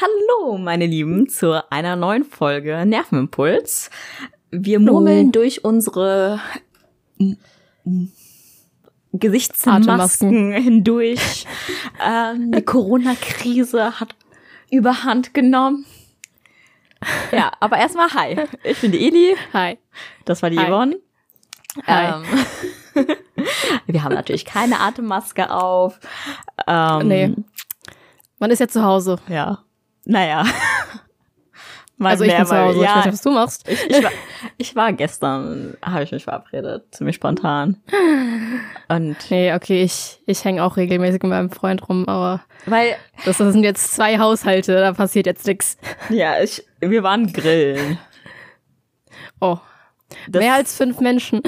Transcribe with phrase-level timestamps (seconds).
[0.00, 3.90] Hallo, meine Lieben, zu einer neuen Folge Nervenimpuls.
[4.50, 6.40] Wir murmeln durch unsere
[9.12, 11.46] Gesichtsmasken hindurch.
[12.04, 14.14] ähm, die Corona-Krise hat
[14.70, 15.84] überhand genommen.
[17.32, 18.36] Ja, aber erstmal hi.
[18.62, 19.36] Ich bin die Eli.
[19.52, 19.78] Hi.
[20.24, 20.68] Das war die Hi.
[20.68, 21.00] Yvonne.
[21.86, 22.22] Hi.
[22.94, 23.06] Ähm,
[23.86, 25.98] wir haben natürlich keine Atemmaske auf.
[26.68, 27.34] Ähm, Nee.
[28.38, 29.18] Man ist ja zu Hause.
[29.28, 29.64] Ja.
[30.08, 30.44] Naja.
[32.00, 32.76] Mal Also ich bin zu Hause.
[32.78, 33.68] Ich Ja, weiß nicht, was du machst.
[33.68, 34.10] ich, ich, war,
[34.56, 37.82] ich war gestern, habe ich mich verabredet, ziemlich spontan.
[38.88, 42.94] Und Nee, okay, ich, ich hänge auch regelmäßig mit meinem Freund rum, aber weil,
[43.24, 45.76] das, das sind jetzt zwei Haushalte, da passiert jetzt nix.
[46.08, 47.98] ja, ich, wir waren grillen.
[49.40, 49.58] Oh.
[50.28, 51.42] Das- Mehr als fünf Menschen.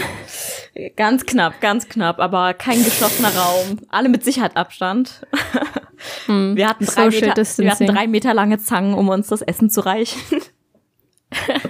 [0.97, 3.79] Ganz knapp, ganz knapp, aber kein geschlossener Raum.
[3.89, 4.57] Alle mit Sicherheit
[6.01, 6.57] Abstand.
[6.57, 9.71] Wir hatten, drei Social Meter, wir hatten drei Meter lange Zangen, um uns das Essen
[9.71, 10.21] zu reichen.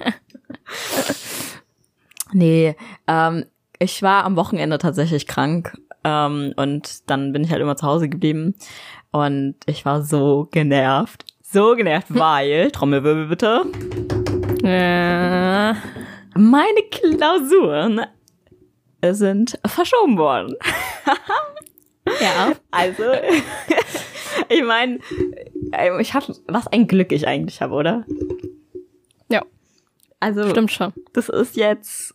[2.32, 3.44] nee, ähm,
[3.78, 8.08] ich war am Wochenende tatsächlich krank ähm, und dann bin ich halt immer zu Hause
[8.08, 8.55] geblieben
[9.10, 11.24] und ich war so genervt.
[11.42, 13.64] So genervt, weil, Trommelwirbel bitte,
[14.62, 15.72] Äh,
[16.34, 18.02] meine Klausuren
[19.02, 20.55] sind verschoben worden.
[22.20, 22.53] ja.
[22.70, 23.05] Also,
[24.48, 24.98] ich meine,
[26.00, 28.05] ich habe, was ein Glück ich eigentlich habe, oder?
[29.28, 29.42] Ja,
[30.20, 30.92] Also, stimmt schon.
[31.12, 32.14] das ist jetzt,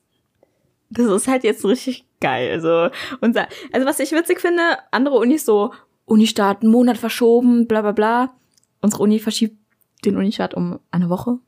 [0.90, 2.52] das ist halt jetzt richtig geil.
[2.52, 2.90] Also,
[3.22, 5.72] unser, also was ich witzig finde, andere Unis so,
[6.06, 8.34] Unistart einen Monat verschoben, bla bla bla.
[8.82, 9.58] Unsere Uni verschiebt
[10.06, 11.40] den Unistart um eine Woche.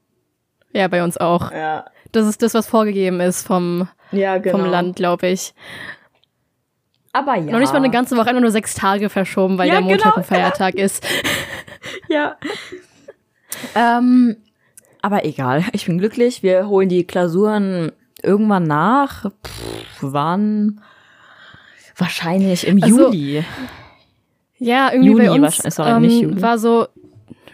[0.73, 1.51] Ja, bei uns auch.
[1.51, 4.57] Ja, Das ist das, was vorgegeben ist vom, ja genau.
[4.57, 5.53] vom Land, glaube ich.
[7.13, 7.51] Aber ja.
[7.51, 10.03] Noch nicht mal eine ganze Woche, einfach nur sechs Tage verschoben, weil Ja, der Montag
[10.03, 11.05] genau, ein Feiertag ist.
[12.09, 12.37] Ja.
[13.75, 14.37] ähm,
[15.01, 16.43] aber egal, ich bin glücklich.
[16.43, 19.23] Wir holen die Klausuren irgendwann nach.
[19.45, 20.81] Pff, wann?
[21.95, 23.43] Wahrscheinlich im Also, Juli.
[24.59, 26.41] Ja, irgendwie Juni bei uns sorry, nicht ähm, Juli.
[26.41, 26.87] war so,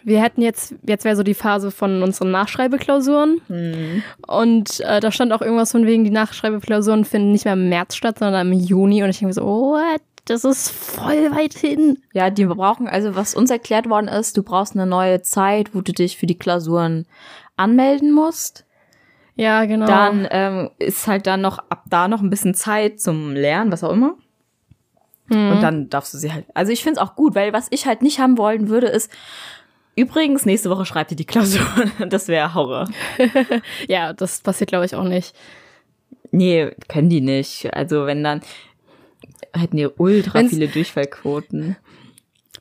[0.03, 3.41] wir hätten jetzt, jetzt wäre so die Phase von unseren Nachschreibeklausuren.
[3.47, 4.03] Hm.
[4.27, 7.95] Und äh, da stand auch irgendwas von wegen, die Nachschreibeklausuren finden nicht mehr im März
[7.95, 9.03] statt, sondern im Juni.
[9.03, 10.01] Und ich denke mir so, what?
[10.25, 11.99] Das ist voll weit hin.
[12.13, 15.81] Ja, die brauchen, also was uns erklärt worden ist, du brauchst eine neue Zeit, wo
[15.81, 17.05] du dich für die Klausuren
[17.57, 18.65] anmelden musst.
[19.35, 19.85] Ja, genau.
[19.85, 23.83] Dann ähm, ist halt dann noch ab da noch ein bisschen Zeit zum Lernen, was
[23.83, 24.15] auch immer.
[25.27, 25.51] Mhm.
[25.51, 26.45] Und dann darfst du sie halt.
[26.53, 29.11] Also ich finde es auch gut, weil was ich halt nicht haben wollen würde, ist
[29.95, 31.61] übrigens nächste Woche schreibt ihr die Klausur.
[32.07, 32.87] Das wäre Horror.
[33.87, 35.35] ja, das passiert, glaube ich, auch nicht.
[36.31, 37.73] Nee, können die nicht.
[37.73, 38.41] Also wenn dann
[39.53, 41.75] hätten die ultra Wenn's- viele Durchfallquoten.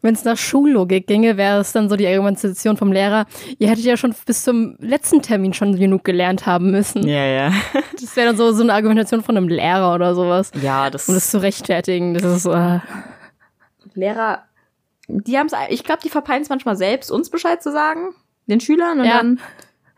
[0.04, 3.24] Wenn es nach Schullogik ginge, wäre es dann so die Argumentation vom Lehrer,
[3.60, 7.06] ihr hättet ja schon bis zum letzten Termin schon genug gelernt haben müssen.
[7.06, 7.52] Ja, ja.
[8.00, 10.50] Das wäre dann so, so eine Argumentation von einem Lehrer oder sowas.
[10.60, 12.14] Ja, das, Um das zu rechtfertigen.
[12.14, 12.80] Das ist, äh,
[13.94, 14.42] Lehrer,
[15.12, 18.14] die haben es, ich glaube, die verpeilen es manchmal selbst, uns Bescheid zu sagen,
[18.46, 19.18] den Schülern und Ja.
[19.18, 19.40] dann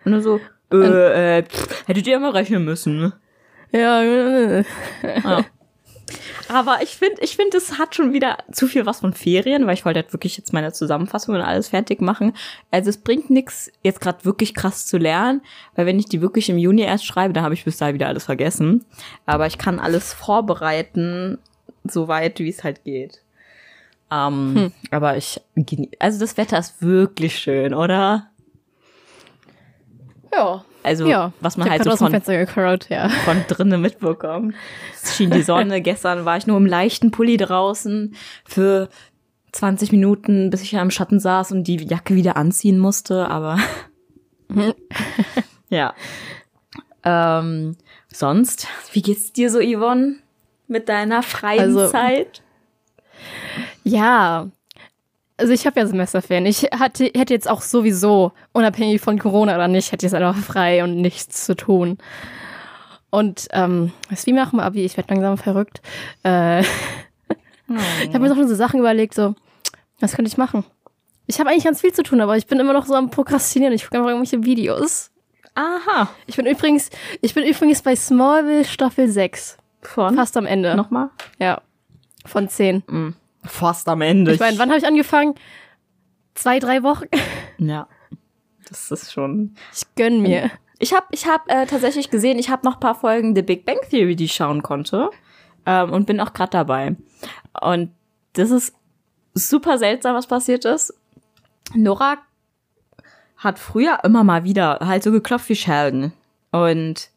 [0.04, 0.41] und dann so,
[0.72, 3.12] äh, äh, pff, hättet ihr immer rechnen müssen.
[3.72, 4.64] ja, äh,
[5.25, 5.44] Ja.
[6.48, 9.72] Aber ich finde, ich finde, es hat schon wieder zu viel was von Ferien, weil
[9.75, 12.34] ich wollte halt wirklich jetzt meine Zusammenfassung und alles fertig machen.
[12.70, 15.41] Also es bringt nichts, jetzt gerade wirklich krass zu lernen,
[15.75, 18.08] weil wenn ich die wirklich im Juni erst schreibe, dann habe ich bis dahin wieder
[18.08, 18.84] alles vergessen.
[19.25, 21.38] Aber ich kann alles vorbereiten,
[21.84, 23.22] soweit wie es halt geht.
[24.10, 25.41] Ähm, Aber ich,
[25.98, 28.31] also das Wetter ist wirklich schön, oder?
[30.32, 30.65] ja.
[30.82, 31.32] Also ja.
[31.41, 33.09] was man Ich halt so von gekrollt, ja.
[33.09, 34.54] von drinnen mitbekommen.
[35.03, 35.81] Es schien die Sonne.
[35.82, 38.14] Gestern war ich nur im leichten Pulli draußen
[38.44, 38.91] für
[39.53, 43.59] 20 Minuten, bis ich ja im Schatten saß und die Jacke wieder anziehen musste, aber
[45.70, 45.94] ja.
[47.03, 47.76] Ähm,
[48.12, 50.16] sonst, wie geht's dir so, Yvonne?
[50.69, 52.43] Mit deiner freien Also- Zeit?
[53.84, 54.48] Ja.
[55.36, 56.46] Also ich habe ja Semesterferien.
[56.46, 60.36] Ich hatte, hätte jetzt auch sowieso, unabhängig von Corona oder nicht, hätte ich jetzt einfach
[60.36, 61.98] frei und nichts zu tun.
[63.10, 63.92] Und ähm,
[64.25, 64.84] wie machen wir Abi?
[64.84, 65.81] Ich werde langsam verrückt.
[66.22, 66.62] Äh,
[67.66, 69.34] Ich habe mir noch so Sachen überlegt, so,
[70.00, 70.64] was könnte ich machen?
[71.26, 73.75] Ich habe eigentlich ganz viel zu tun, aber ich bin immer noch so am Prokrastinieren.
[73.75, 75.10] Ich gucke einfach irgendwelche Videos.
[75.54, 76.10] Aha.
[76.26, 76.90] Ich bin übrigens,
[77.22, 79.56] ich bin übrigens bei Smallville Staffel 6.
[79.80, 80.14] Von?
[80.16, 80.75] Fast am Ende.
[80.75, 81.10] Nochmal?
[81.38, 81.62] Ja.
[82.26, 83.14] Von 10.
[83.44, 84.32] Fast am Ende.
[84.32, 85.35] Ich meine, wann habe ich angefangen?
[86.35, 87.06] Zwei, drei Wochen?
[87.58, 87.87] Ja.
[88.69, 89.55] Das ist schon.
[89.73, 90.50] Ich gönn mir.
[90.81, 93.64] Ich habe ich hab, äh, tatsächlich gesehen, ich habe noch ein paar Folgen The Big
[93.64, 95.11] Bang Theory, die ich schauen konnte.
[95.67, 96.96] Ähm, und bin auch gerade dabei.
[97.61, 97.93] Und
[98.32, 98.75] das ist
[99.35, 100.93] super seltsam, was passiert ist.
[101.75, 102.19] Nora
[103.37, 106.12] hat früher immer mal wieder halt so geklopft wie Sheldon.
[106.50, 107.11] Und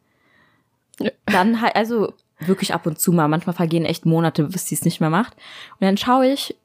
[1.26, 4.86] dann halt, also wirklich ab und zu mal, manchmal vergehen echt Monate, bis sie es
[4.86, 5.34] nicht mehr macht.
[5.80, 6.56] Und dann schaue ich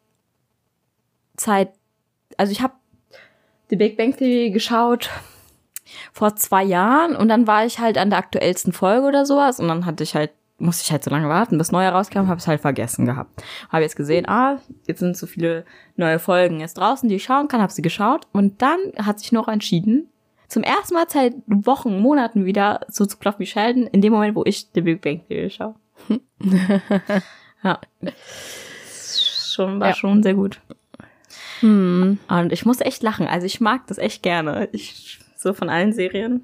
[1.37, 1.71] Zeit,
[2.37, 2.75] also ich habe
[3.71, 5.11] The Big Bang Theory geschaut
[6.13, 9.69] vor zwei Jahren und dann war ich halt an der aktuellsten Folge oder sowas und
[9.69, 12.47] dann hatte ich halt musste ich halt so lange warten, bis neue rauskam, habe es
[12.47, 13.43] halt vergessen gehabt.
[13.71, 15.65] Habe jetzt gesehen, ah, jetzt sind so viele
[15.97, 19.33] neue Folgen jetzt draußen, die ich schauen kann, habe sie geschaut und dann hat sich
[19.33, 20.09] noch entschieden,
[20.53, 24.35] zum ersten Mal seit Wochen, Monaten wieder so zu klopfen wie Sheldon, in dem Moment,
[24.37, 25.75] wo ich The Big Bang Theory schaue.
[27.63, 27.81] ja.
[29.55, 29.95] Schon, war Ja.
[29.95, 30.61] schon sehr gut.
[31.61, 32.19] Hm.
[32.29, 33.27] Und ich musste echt lachen.
[33.27, 34.69] Also ich mag das echt gerne.
[34.73, 36.43] Ich, so von allen Serien.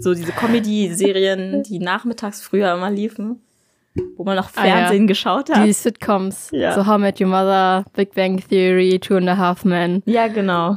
[0.00, 3.40] So diese Comedy-Serien, die nachmittags früher immer liefen.
[4.16, 4.76] Wo man noch Ah, ja.
[4.76, 5.66] Fernsehen geschaut hat.
[5.66, 6.50] Die Sitcoms.
[6.52, 6.74] Ja.
[6.74, 10.02] So How Met Your Mother, Big Bang Theory, Two and a Half Men.
[10.06, 10.76] ja, genau.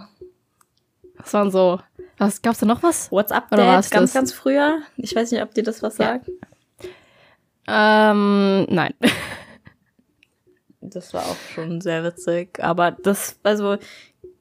[1.17, 1.79] Das waren so.
[2.17, 3.11] Was gab's da noch was?
[3.11, 4.13] WhatsApp Dad, ganz, das?
[4.13, 4.79] ganz früher.
[4.97, 6.05] Ich weiß nicht, ob dir das was Ja.
[6.05, 6.29] sagt.
[7.67, 8.93] Ähm, nein.
[10.81, 12.61] Das war auch schon sehr witzig.
[12.63, 13.77] Aber das, also,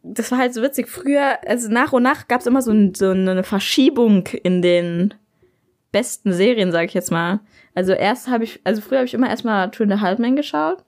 [0.02, 0.88] das war halt so witzig.
[0.88, 5.14] Früher, also nach und nach gab es immer so, ein, so eine Verschiebung in den
[5.92, 7.40] besten Serien, sag ich jetzt mal.
[7.74, 10.36] Also erst habe ich, also früher habe ich immer erstmal Two and a Half Men
[10.36, 10.82] geschaut.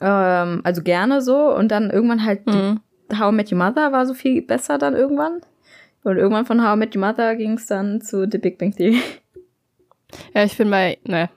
[0.00, 1.54] Ähm, also gerne so.
[1.54, 2.80] Und dann irgendwann halt Mhm.
[3.18, 5.40] How I Met Your Mother war so viel besser dann irgendwann.
[6.02, 8.74] Und irgendwann von How I Met Your Mother ging es dann zu The Big Bang
[8.74, 9.00] Theory.
[10.34, 11.30] Ja, ich bin bei, ne.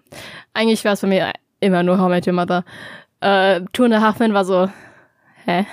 [0.52, 2.66] Eigentlich war es bei mir immer nur How I Met Your Mother.
[3.22, 4.68] Äh, Two and a Half war so,
[5.46, 5.68] hä?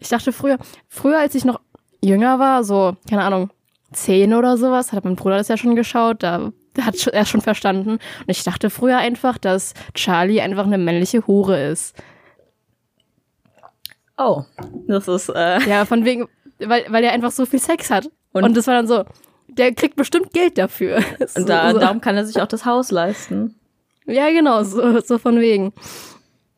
[0.00, 0.58] Ich dachte früher,
[0.88, 1.60] früher als ich noch
[2.02, 3.50] jünger war, so, keine Ahnung,
[3.92, 7.92] zehn oder sowas, hat mein Bruder das ja schon geschaut, da hat er schon verstanden.
[7.92, 11.96] Und ich dachte früher einfach, dass Charlie einfach eine männliche Hure ist.
[14.22, 14.44] Oh,
[14.86, 16.28] das ist, äh, Ja, von wegen,
[16.58, 18.10] weil, weil er einfach so viel Sex hat.
[18.32, 19.04] Und- Und, das war dann so,
[19.48, 20.98] der kriegt bestimmt Geld dafür.
[21.36, 23.54] und da, so, darum kann er sich auch das Haus leisten.
[24.06, 25.72] Ja, genau, so, so von wegen.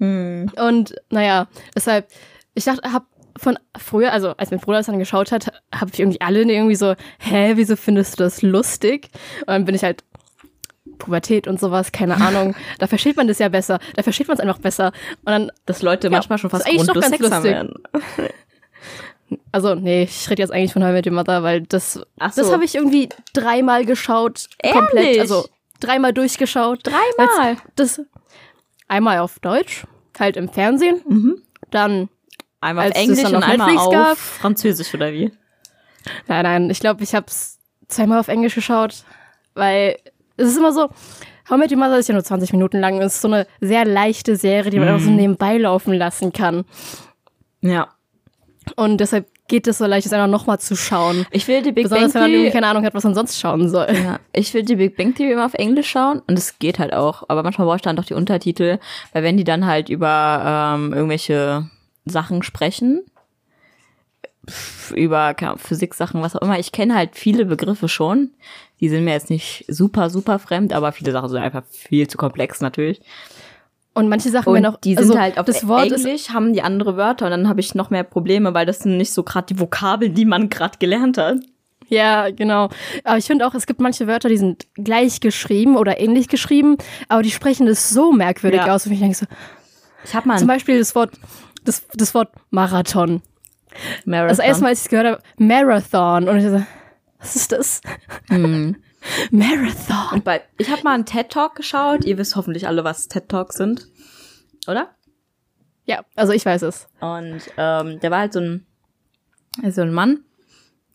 [0.01, 0.51] Hm.
[0.61, 2.09] Und naja, deshalb,
[2.55, 3.07] ich dachte, hab
[3.39, 6.75] von früher, also als mein Bruder das dann geschaut hat, habe ich irgendwie alle irgendwie
[6.75, 9.09] so, hä, wieso findest du das lustig?
[9.41, 10.05] Und dann bin ich halt
[11.05, 12.55] Pubertät und sowas, keine Ahnung.
[12.79, 13.79] da versteht man das ja besser.
[13.97, 14.93] Da versteht man es einfach besser.
[15.25, 17.51] Und dann, Dass Leute Ja, manchmal schon fast grundlos ganz Sex haben lustig.
[17.53, 17.75] werden.
[19.51, 22.05] also nee, ich rede jetzt eigentlich von How I Met Your Mother, weil das, so.
[22.19, 24.79] das habe ich irgendwie dreimal geschaut, Ehrlich?
[24.81, 25.47] komplett, also
[25.81, 26.81] dreimal durchgeschaut.
[26.85, 27.57] Dreimal?
[27.77, 28.01] Das
[28.89, 29.85] einmal auf Deutsch,
[30.19, 31.43] halt im Fernsehen, Mhm.
[31.71, 32.09] dann
[32.61, 34.19] Einmal auf Englisch dann und einmal Netflix auf gab.
[34.19, 35.33] Französisch oder wie?
[36.29, 37.59] Nein, nein, ich glaube, ich habe es
[37.89, 39.05] zweimal auf Englisch geschaut,
[39.55, 39.97] weil
[40.43, 40.89] es ist immer so,
[41.51, 43.01] How Met Your Mother ist ja nur 20 Minuten lang.
[43.01, 46.65] Es ist so eine sehr leichte Serie, die man einfach so nebenbei laufen lassen kann.
[47.61, 47.89] Ja.
[48.77, 51.27] Und deshalb geht es so leicht, es einfach nochmal zu schauen.
[51.31, 52.53] Ich will die Big Bang Besonders wenn man irgendwie Theory.
[52.55, 53.89] keine Ahnung hat, was man sonst schauen soll.
[53.93, 56.95] Ja, ich will die Big Bang Theory immer auf Englisch schauen und es geht halt
[56.95, 57.25] auch.
[57.29, 58.79] Aber manchmal brauche ich dann doch die Untertitel,
[59.13, 61.69] weil wenn die dann halt über ähm, irgendwelche
[62.05, 63.03] Sachen sprechen,
[64.95, 68.31] über Physik-Sachen, was auch immer, ich kenne halt viele Begriffe schon.
[68.83, 72.19] Die sind mir jetzt nicht super, super fremd, aber viele Sachen sind einfach viel zu
[72.19, 73.01] komplex natürlich.
[73.95, 76.53] Und manche Sachen Und werden auch, die sind also halt auf das Wort Englisch, haben
[76.53, 79.23] die andere Wörter und dann habe ich noch mehr Probleme, weil das sind nicht so
[79.23, 81.37] gerade die Vokabeln, die man gerade gelernt hat.
[81.89, 82.71] ja, genau.
[83.05, 86.77] Aber ich finde auch, es gibt manche Wörter, die sind gleich geschrieben oder ähnlich geschrieben,
[87.09, 88.75] aber die sprechen das so merkwürdig Ja.
[88.75, 88.87] aus.
[88.87, 89.27] Und ich denke so,
[90.05, 91.11] Ich habe mal zum Beispiel das Wort,
[91.65, 93.21] das, das Wort Marathon.
[94.07, 94.29] Marathon.
[94.29, 96.29] Das erste Mal, als ich es gehört habe, Marathon.
[96.29, 96.63] Und ich so,
[97.23, 97.81] was ist das?
[98.29, 98.77] Hm.
[99.31, 100.13] Marathon.
[100.13, 102.05] Und bei, ich habe mal einen TED Talk geschaut.
[102.05, 103.87] Ihr wisst hoffentlich alle, was TED Talks sind,
[104.67, 104.91] oder?
[105.85, 106.89] Ja, also ich weiß es.
[107.01, 108.67] Und ähm, der war halt so ein,
[109.71, 110.25] so ein Mann,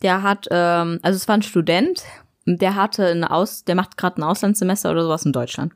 [0.01, 2.03] der hat, ähm, also es war ein Student,
[2.46, 5.74] der hatte eine Aus, der macht gerade ein Auslandssemester oder sowas in Deutschland.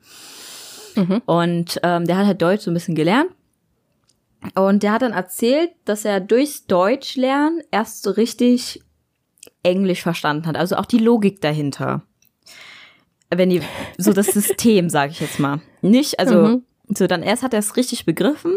[0.96, 1.22] Mhm.
[1.26, 3.30] Und ähm, der hat halt Deutsch so ein bisschen gelernt.
[4.54, 8.82] Und der hat dann erzählt, dass er durchs Deutschlernen erst so richtig
[9.62, 10.56] Englisch verstanden hat.
[10.56, 12.02] Also auch die Logik dahinter.
[13.30, 13.62] Wenn die,
[13.98, 15.60] so das System, sage ich jetzt mal.
[15.80, 16.62] Nicht, also Mhm.
[16.88, 18.56] so dann erst hat er es richtig begriffen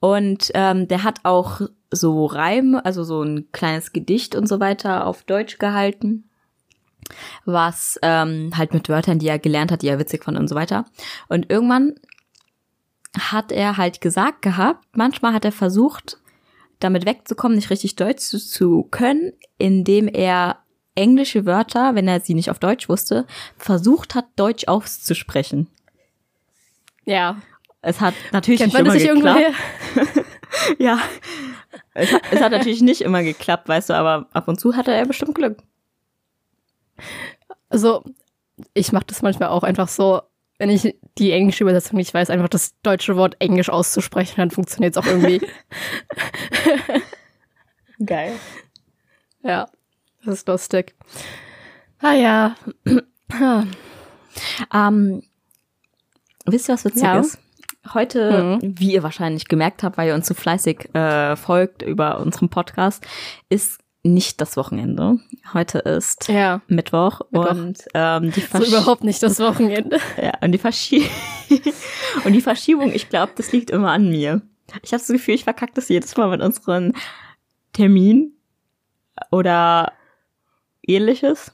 [0.00, 1.60] und ähm, der hat auch
[1.90, 6.28] so Reim, also so ein kleines Gedicht und so weiter auf Deutsch gehalten,
[7.44, 10.54] was ähm, halt mit Wörtern, die er gelernt hat, die er witzig fand und so
[10.54, 10.84] weiter.
[11.28, 11.94] Und irgendwann
[13.18, 16.18] hat er halt gesagt gehabt, manchmal hat er versucht,
[16.80, 20.58] damit wegzukommen, nicht richtig Deutsch zu, zu können, indem er
[20.94, 25.68] englische Wörter, wenn er sie nicht auf Deutsch wusste, versucht hat, Deutsch auszusprechen.
[27.04, 27.40] Ja.
[27.80, 29.54] Es hat natürlich Kennt nicht immer geklappt.
[30.78, 30.98] Ja.
[31.94, 35.06] Es es hat natürlich nicht immer geklappt, weißt du, aber ab und zu hatte er
[35.06, 35.58] bestimmt Glück.
[37.68, 38.02] Also,
[38.74, 40.22] ich mache das manchmal auch einfach so,
[40.58, 44.96] wenn ich die englische Übersetzung nicht weiß, einfach das deutsche Wort Englisch auszusprechen, dann funktioniert
[44.96, 45.40] es auch irgendwie.
[48.04, 48.34] Geil.
[49.42, 49.66] ja,
[50.24, 50.94] das ist lustig.
[52.00, 52.56] Ah ja.
[54.72, 55.24] Ähm,
[56.46, 57.18] wisst ihr, was witzig Ja.
[57.18, 57.38] ist?
[57.92, 62.48] Heute, wie ihr wahrscheinlich gemerkt habt, weil ihr uns so fleißig äh, folgt über unseren
[62.48, 63.04] Podcast,
[63.48, 63.80] ist
[64.14, 65.18] nicht das Wochenende.
[65.52, 67.50] Heute ist Ja, Mittwoch, Mittwoch.
[67.50, 69.98] und ähm, die, so Versch überhaupt nicht das Wochenende.
[70.22, 71.08] ja, und die Verschiebung
[72.24, 74.42] und die Verschiebung, ich glaube, das liegt immer an mir.
[74.82, 76.92] Ich habe das Gefühl, ich verkacke das jedes Mal mit unseren
[77.72, 78.32] Termin
[79.30, 79.92] oder
[80.86, 81.52] ähnliches.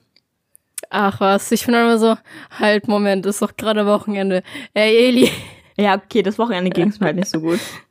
[0.90, 2.16] Ach was, ich bin immer so,
[2.58, 4.42] halt, Moment, ist doch gerade Wochenende.
[4.74, 5.30] Ey, Eli.
[5.76, 7.58] Ja, okay, das Wochenende ging es mir halt nicht so gut.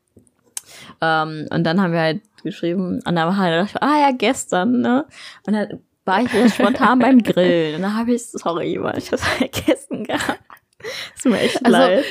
[1.03, 4.81] Ähm, und dann haben wir halt geschrieben, und dann halt dachte ich, ah ja, gestern,
[4.81, 5.05] ne?
[5.45, 7.75] Und dann war ich wieder spontan beim Grillen.
[7.75, 10.39] Und dann habe ich, sorry, weil ich das vergessen gehabt.
[11.15, 12.03] Ist mir echt Also, leid.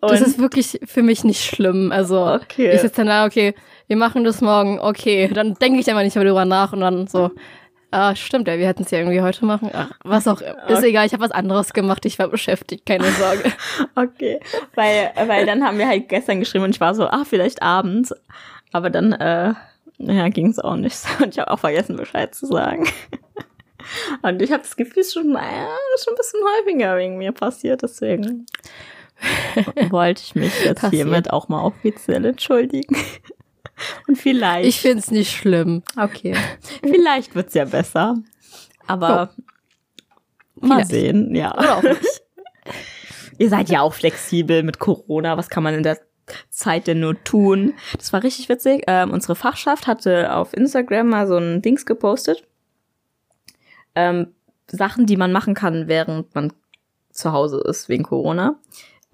[0.00, 1.90] Das ist wirklich für mich nicht schlimm.
[1.90, 2.72] Also, Okay.
[2.72, 3.54] ich sitze dann da, okay,
[3.88, 5.28] wir machen das morgen, okay.
[5.34, 7.32] Dann denke ich einfach nicht mehr drüber nach und dann so,
[7.94, 9.70] ah, stimmt, ja, wir hätten es ja irgendwie heute machen.
[9.72, 13.52] Ach, was auch, ist egal, ich habe was anderes gemacht, ich war beschäftigt, keine Sorge.
[13.96, 14.40] Okay,
[14.74, 18.12] weil, weil dann haben wir halt gestern geschrieben und ich war so, ah, vielleicht abends.
[18.72, 19.54] Aber dann, äh,
[19.98, 20.98] ja, ging es auch nicht.
[21.22, 22.88] Und ich habe auch vergessen, Bescheid zu sagen.
[24.22, 25.68] Und ich habe das Gefühl, es ist schon, naja,
[26.02, 27.82] schon ein bisschen häufiger wegen mir passiert.
[27.82, 28.46] Deswegen
[29.90, 31.04] wollte ich mich jetzt Passiert.
[31.04, 32.96] hiermit auch mal offiziell entschuldigen.
[34.08, 35.82] Und vielleicht, Ich find's nicht schlimm.
[35.96, 36.36] okay,
[36.82, 38.16] vielleicht wird's ja besser.
[38.86, 39.30] Aber
[40.56, 40.90] mal Vielleicht.
[40.90, 41.56] sehen, ja.
[41.56, 42.22] Oder auch nicht.
[43.38, 45.36] Ihr seid ja auch flexibel mit Corona.
[45.36, 45.98] Was kann man in der
[46.50, 47.74] Zeit denn nur tun?
[47.96, 48.84] Das war richtig witzig.
[48.86, 52.46] Ähm, unsere Fachschaft hatte auf Instagram mal so ein Dings gepostet.
[53.94, 54.34] Ähm,
[54.70, 56.52] Sachen, die man machen kann, während man
[57.10, 58.58] zu Hause ist wegen Corona.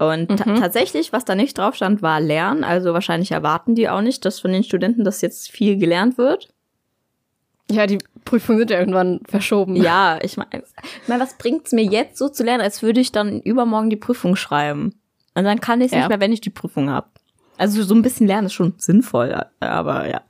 [0.01, 0.55] Und Mhm.
[0.59, 2.63] tatsächlich, was da nicht drauf stand, war Lernen.
[2.63, 6.49] Also wahrscheinlich erwarten die auch nicht, dass von den Studenten das jetzt viel gelernt wird.
[7.69, 9.75] Ja, die Prüfungen sind ja irgendwann verschoben.
[9.75, 10.49] Ja, ich meine,
[11.03, 13.95] ich mein, was bringt's mir jetzt so zu lernen, als würde ich dann übermorgen die
[13.95, 14.95] Prüfung schreiben?
[15.35, 15.99] Und dann kann ich Ja.
[15.99, 17.07] nicht mehr, wenn ich die Prüfung habe.
[17.57, 20.21] Also so ein bisschen lernen ist schon sinnvoll, aber ja.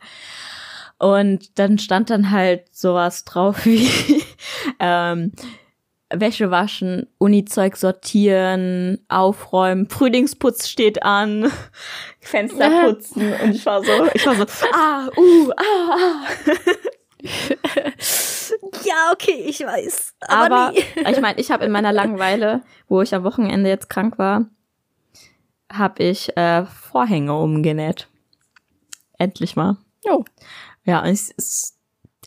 [0.99, 3.87] Und dann stand dann halt sowas drauf wie
[4.79, 5.31] ähm,
[6.13, 11.51] Wäsche waschen, Unizeug sortieren, aufräumen, Frühlingsputz steht an,
[12.19, 12.83] Fenster Ja.
[12.85, 13.33] putzen.
[13.43, 16.27] Und ich war so, ich war so, ah, uh, ah, ah.
[18.83, 20.15] Ja, okay, ich weiß.
[20.27, 24.45] Aber ich meine, ich habe in meiner Langeweile, wo ich am Wochenende jetzt krank war,
[25.71, 28.07] habe ich äh, Vorhänge umgenäht.
[29.17, 29.77] Endlich mal.
[30.03, 30.25] Jo.
[30.83, 31.77] Ja, und es ist,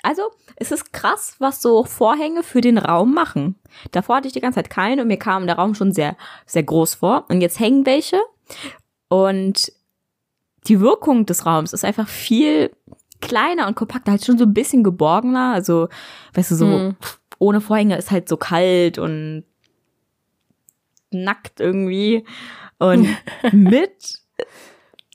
[0.05, 0.23] also
[0.57, 3.57] es ist krass, was so Vorhänge für den Raum machen.
[3.91, 6.63] Davor hatte ich die ganze Zeit keine und mir kam der Raum schon sehr, sehr
[6.63, 7.25] groß vor.
[7.29, 8.21] Und jetzt hängen welche.
[9.09, 9.73] Und
[10.67, 12.71] die Wirkung des Raums ist einfach viel
[13.21, 15.53] kleiner und kompakter, halt schon so ein bisschen geborgener.
[15.55, 15.89] Also,
[16.35, 16.97] weißt du, so Hm.
[17.39, 19.45] ohne Vorhänge ist halt so kalt und
[21.11, 22.25] nackt irgendwie.
[22.79, 23.09] Und
[23.53, 24.19] mit,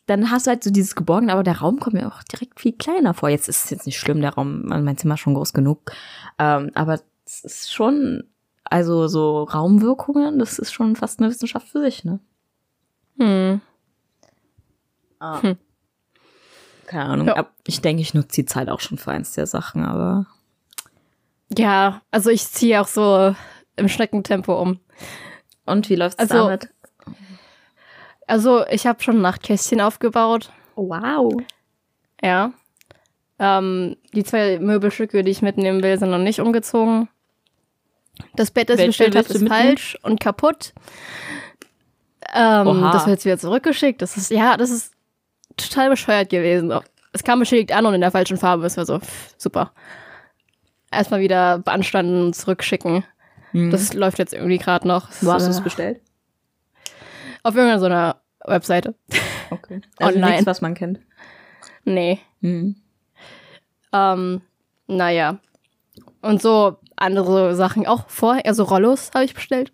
[0.10, 2.74] dann hast du halt so dieses Geborgene, aber der Raum kommt mir auch direkt viel
[2.74, 3.30] kleiner vor.
[3.30, 5.92] Jetzt ist es jetzt nicht schlimm, der Raum, mein Zimmer ist schon groß genug.
[6.38, 8.24] Ähm, aber es ist schon,
[8.64, 12.20] also so Raumwirkungen, das ist schon fast eine Wissenschaft für sich, ne?
[13.18, 13.62] Hm.
[15.20, 15.42] Ah.
[15.42, 15.58] Hm.
[16.88, 17.28] Keine Ahnung.
[17.28, 17.48] Ja.
[17.68, 20.26] Ich denke, ich nutze die Zeit auch schon für eins der Sachen, aber.
[21.56, 23.36] Ja, also ich ziehe auch so
[23.76, 24.80] im Schneckentempo um.
[25.66, 26.70] Und wie läuft's Also- damit?
[28.30, 30.52] Also ich habe schon Nachtkästchen aufgebaut.
[30.76, 31.34] Wow.
[32.22, 32.54] Ja.
[33.40, 37.10] Ähm, die zwei Möbelstücke, die ich mitnehmen will, sind noch nicht umgezogen.
[38.36, 40.74] Das Bett, das ich bestellt habe, ist falsch und kaputt.
[42.34, 44.02] Ähm, das wird jetzt wieder zurückgeschickt.
[44.02, 44.94] Das ist, ja, das ist
[45.58, 46.72] total bescheuert gewesen.
[47.14, 48.66] Es kam beschädigt an und in der falschen Farbe.
[48.68, 49.72] Es war so, pff, super.
[50.92, 53.04] Erstmal wieder beanstanden und zurückschicken.
[53.54, 53.72] Hm.
[53.72, 55.08] Das läuft jetzt irgendwie gerade noch.
[55.22, 56.02] Wo hast du es Äh, bestellt?
[57.44, 58.96] Auf irgendeiner so einer Webseite.
[59.52, 59.82] Okay.
[59.98, 60.32] Also Online.
[60.32, 61.00] nichts, was man kennt.
[61.84, 62.20] Nee.
[62.42, 62.76] Hm.
[63.92, 64.42] Ähm,
[64.88, 65.40] naja.
[66.22, 69.72] Und so andere Sachen auch vorher, also Rollos habe ich bestellt.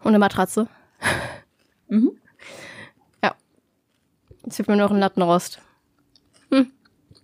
[0.00, 0.68] Und eine Matratze.
[1.92, 2.12] Mhm.
[3.20, 3.34] Ja.
[4.44, 5.60] Jetzt fehlt mir noch ein Lattenrost.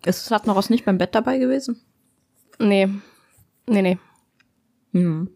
[0.07, 1.81] Ist Lattenrost nicht beim Bett dabei gewesen?
[2.59, 2.89] Nee.
[3.69, 3.99] Nee, nee.
[4.93, 5.31] Hm.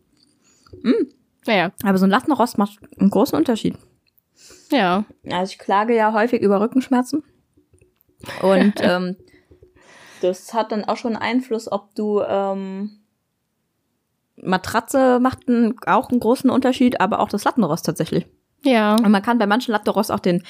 [1.47, 1.73] Naja.
[1.85, 3.77] Aber so ein Lattenrost macht einen großen Unterschied.
[4.71, 5.05] Ja.
[5.31, 7.23] Also ich klage ja häufig über Rückenschmerzen.
[8.43, 9.17] Und ähm,
[10.21, 13.01] Das hat dann auch schon Einfluss, ob du ähm,
[14.37, 18.27] Matratze macht einen, auch einen großen Unterschied, aber auch das Lattenrost tatsächlich.
[18.65, 18.97] Ja.
[18.97, 20.45] Und man kann bei manchen Lattenrost auch den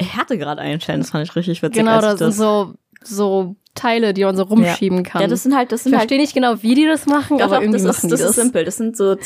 [0.00, 1.00] Härtegrad einstellen.
[1.00, 1.78] Das fand ich richtig witzig.
[1.78, 5.22] Genau, ich das sind so, so Teile, die man so rumschieben kann.
[5.22, 7.38] Ja, das sind halt, das ich sind halt verstehe nicht genau, wie die das machen,
[7.38, 8.64] Doch, aber doch, irgendwie das machen ist, das ist simpel.
[8.64, 9.16] Das sind so,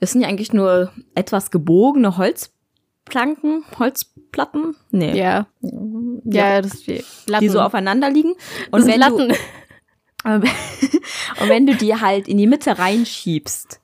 [0.00, 5.46] das sind ja eigentlich nur etwas gebogene Holzplanken, Holzplatten, nee, Ja,
[6.24, 7.44] ja, das ist wie Latten.
[7.44, 8.34] die so aufeinander liegen.
[8.70, 9.28] das Und wenn Latten.
[9.28, 9.34] du,
[10.24, 13.80] und wenn du die halt in die Mitte reinschiebst,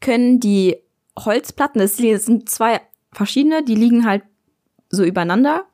[0.00, 0.76] können die
[1.18, 2.80] Holzplatten, das sind zwei
[3.12, 4.22] verschiedene, die liegen halt
[4.90, 5.64] so übereinander.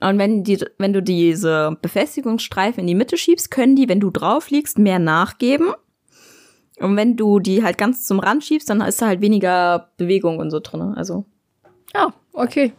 [0.00, 4.10] Und wenn, die, wenn du diese Befestigungsstreifen in die Mitte schiebst, können die, wenn du
[4.10, 5.72] drauf liegst, mehr nachgeben.
[6.78, 10.38] Und wenn du die halt ganz zum Rand schiebst, dann ist da halt weniger Bewegung
[10.38, 10.94] und so drin.
[10.94, 11.24] Also
[11.94, 12.72] Ja, okay.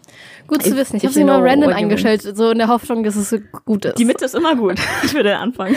[0.47, 0.97] Gut zu wissen.
[0.97, 3.85] Ich if habe sie know random eingestellt, so in der Hoffnung, dass es so gut
[3.85, 3.97] ist.
[3.97, 4.79] die Mitte ist immer gut.
[5.03, 5.75] Ich würde anfangen.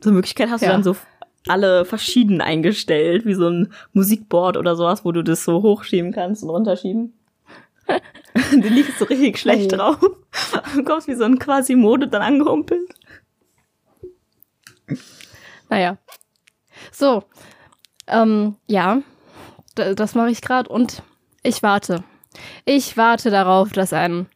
[0.00, 0.72] Zur Möglichkeit hast du Ja.
[0.72, 0.96] dann so
[1.48, 6.42] alle verschieden eingestellt, wie so ein Musikboard oder sowas, wo du das so hochschieben kannst
[6.42, 7.14] und runterschieben.
[8.52, 9.76] du liegst so richtig schlecht Oh.
[9.76, 9.98] drauf.
[10.74, 12.88] Du kommst wie so ein Quasi-Mode dann angehumpelt.
[15.70, 15.96] Naja.
[16.92, 17.24] So.
[18.06, 19.02] Ähm, ja.
[19.78, 21.02] D das mache ich gerade und
[21.42, 22.04] ich warte.
[22.64, 24.26] Ich warte darauf, dass ein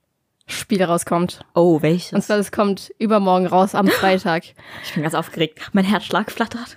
[0.47, 1.41] Spiel rauskommt.
[1.55, 2.27] Oh, Und welches?
[2.27, 4.45] zwar, es kommt übermorgen raus am Freitag.
[4.85, 5.61] Ich bin ganz aufgeregt.
[5.73, 6.77] Mein Herzschlag flattert.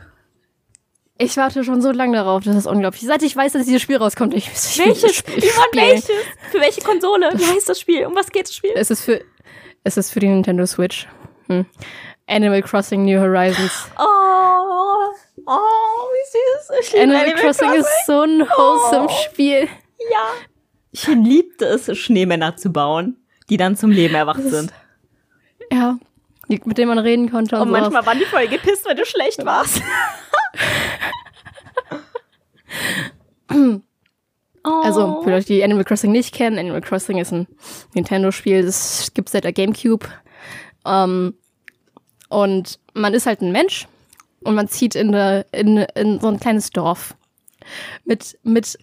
[1.20, 3.02] Ich warte schon so lange darauf, das ist unglaublich.
[3.02, 5.16] Seit ich weiß, dass dieses Spiel rauskommt, ich, ich will Welches?
[5.16, 6.10] Spiel Simon, welches?
[6.52, 7.32] Für welche Konsole?
[7.34, 8.06] Wie heißt das Spiel?
[8.06, 8.72] Um was geht das Spiel?
[8.76, 9.22] Es ist für,
[9.84, 11.08] es ist für die Nintendo Switch.
[11.48, 11.66] Hm.
[12.28, 13.88] Animal Crossing New Horizons.
[13.98, 14.04] Oh,
[15.48, 16.72] oh, wie süß.
[16.82, 19.16] Ich liebe Animal, Crossing, ist so ein wholesome Oh.
[19.26, 19.68] Spiel.
[20.12, 20.30] Ja.
[20.92, 23.18] Ich liebte es, Schneemänner zu bauen,
[23.50, 24.72] die dann zum Leben erwacht sind.
[25.72, 25.98] Ja.
[26.48, 27.82] Mit dem man reden konnte und, Und sowas.
[27.82, 29.82] manchmal waren die voll gepisst, wenn du schlecht warst.
[33.54, 34.82] oh.
[34.84, 37.48] Also, für Leute, die Animal Crossing nicht kennen, Animal Crossing ist ein
[37.94, 40.08] Nintendo-Spiel, das gibt seit der GameCube.
[40.86, 41.36] Ähm,
[42.30, 43.88] und man ist halt ein Mensch
[44.44, 47.16] und man zieht in, eine, in, in so ein kleines Dorf
[48.06, 48.78] mit, mit,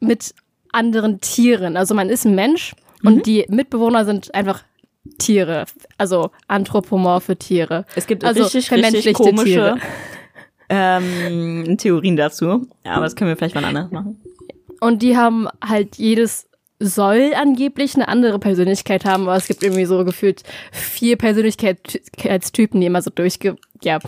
[0.00, 0.34] mit
[0.72, 1.76] anderen Tieren.
[1.76, 4.64] Also man ist ein Mensch und die Mitbewohner sind einfach
[5.18, 5.66] Tiere,
[5.98, 7.84] also anthropomorphe Tiere.
[7.94, 9.76] es gibt also richtig, richtig komische
[10.68, 12.66] ähm, Theorien dazu.
[12.84, 14.20] Aber das können wir vielleicht mal anders machen.
[14.80, 16.48] Und die haben halt jedes
[16.80, 20.42] soll angeblich eine andere Persönlichkeit haben, aber es gibt irgendwie so gefühlt
[20.72, 23.56] vier Persönlichkeitstypen, die immer so durchge...
[23.82, 23.98] Ja.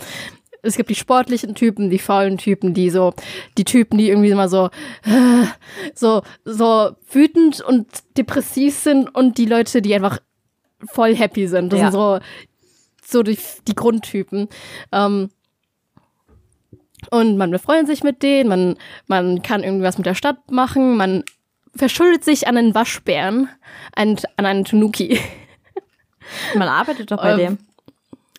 [0.67, 3.13] Es gibt die sportlichen Typen, die faulen Typen, die so,
[3.57, 4.69] die Typen, die irgendwie immer so,
[5.95, 10.19] so, so wütend und depressiv sind und die Leute, die einfach
[10.91, 11.71] voll happy sind.
[11.73, 11.91] Das Ja.
[11.91, 12.19] sind so,
[13.05, 14.49] so die, die Grundtypen.
[14.91, 15.29] Ähm,
[17.11, 18.75] und man befreundet sich mit denen, man,
[19.07, 21.23] man kann irgendwas mit der Stadt machen, man
[21.75, 23.49] verschuldet sich an einen Waschbären,
[23.95, 25.19] an, an einen Tanuki.
[26.55, 27.57] Man arbeitet doch bei Ähm, dem.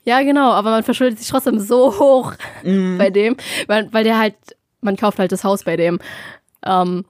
[0.09, 2.33] Ja, genau, aber man verschuldet sich trotzdem so hoch
[2.97, 4.37] bei dem, weil, weil der halt,
[4.81, 5.99] man kauft halt das Haus bei dem.
[6.64, 7.05] Ähm,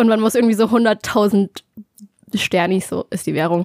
[0.00, 1.50] und man muss irgendwie so 100.000
[2.34, 3.64] Sternis, so ist die Währung,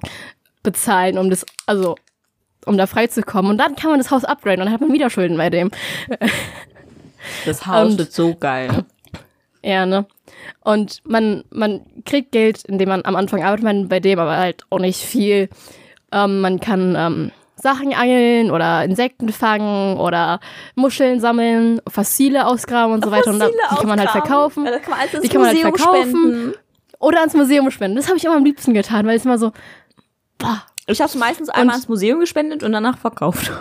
[0.62, 1.96] bezahlen, um das, also,
[2.66, 3.52] um da freizukommen.
[3.52, 5.70] Und dann kann man das Haus upgraden und dann hat man wieder Schulden bei dem.
[7.46, 8.84] Das Haus und- wird so geil.
[9.64, 10.06] Ja, ne?
[10.64, 14.64] Und man, man kriegt Geld, indem man am Anfang arbeitet man bei dem, aber halt
[14.70, 15.48] auch nicht viel.
[16.10, 17.30] Ähm, man kann ähm,
[17.62, 20.40] Sachen angeln oder Insekten fangen oder
[20.74, 23.30] Muscheln sammeln, Fossile ausgraben und so weiter.
[23.30, 24.64] Und da, die kann man halt verkaufen.
[24.64, 26.10] Ja, kann man Die kann man halt Museum verkaufen.
[26.10, 26.54] spenden.
[26.98, 27.96] Oder ans Museum spenden.
[27.96, 29.52] Das habe ich immer am liebsten getan, weil es immer so,
[30.38, 33.52] boah, Ich habe es meistens einmal ins Museum gespendet und danach verkauft.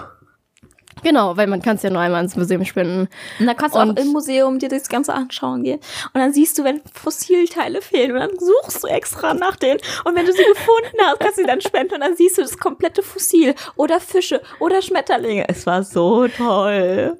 [1.04, 3.08] Genau, weil man kann es ja nur einmal ans Museum spenden.
[3.40, 5.80] Und dann kannst du Und- auch im Museum dir das Ganze anschauen gehen.
[6.14, 8.12] Und dann siehst du, wenn Fossilteile fehlen.
[8.14, 9.80] Und dann suchst du extra nach denen.
[10.06, 11.96] Und wenn du sie gefunden hast, kannst du sie dann spenden.
[11.96, 13.56] Und dann siehst du das komplette Fossil.
[13.76, 14.42] Oder Fische.
[14.60, 15.46] Oder Schmetterlinge.
[15.48, 17.18] Es war so toll.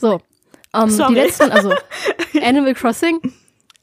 [0.00, 0.20] So,
[0.74, 1.72] ähm, die letzten, also
[2.42, 3.20] Animal Crossing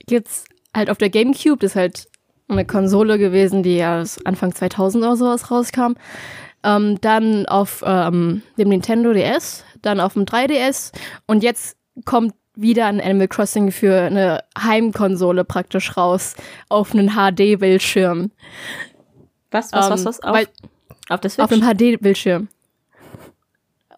[0.08, 0.44] gibt's
[0.76, 2.08] halt auf der GameCube, das ist halt
[2.50, 5.94] eine Konsole gewesen, die ja Anfang 2000 oder sowas rauskam.
[6.64, 10.92] Ähm, dann auf ähm, dem Nintendo DS, dann auf dem 3DS
[11.26, 16.36] und jetzt kommt wieder ein Animal Crossing für eine Heimkonsole praktisch raus
[16.70, 18.30] auf einen HD-Bildschirm.
[19.50, 20.24] Was, was, Ähm, was, was?
[20.24, 20.48] Auf, weil-
[21.10, 21.52] auf der Auf Switch?
[21.64, 22.48] einem HD-Bildschirm.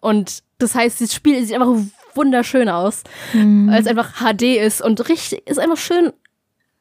[0.00, 1.76] Und das heißt, das Spiel sieht einfach
[2.14, 6.12] wunderschön aus, weil es einfach HD ist und richtig, ist einfach schön,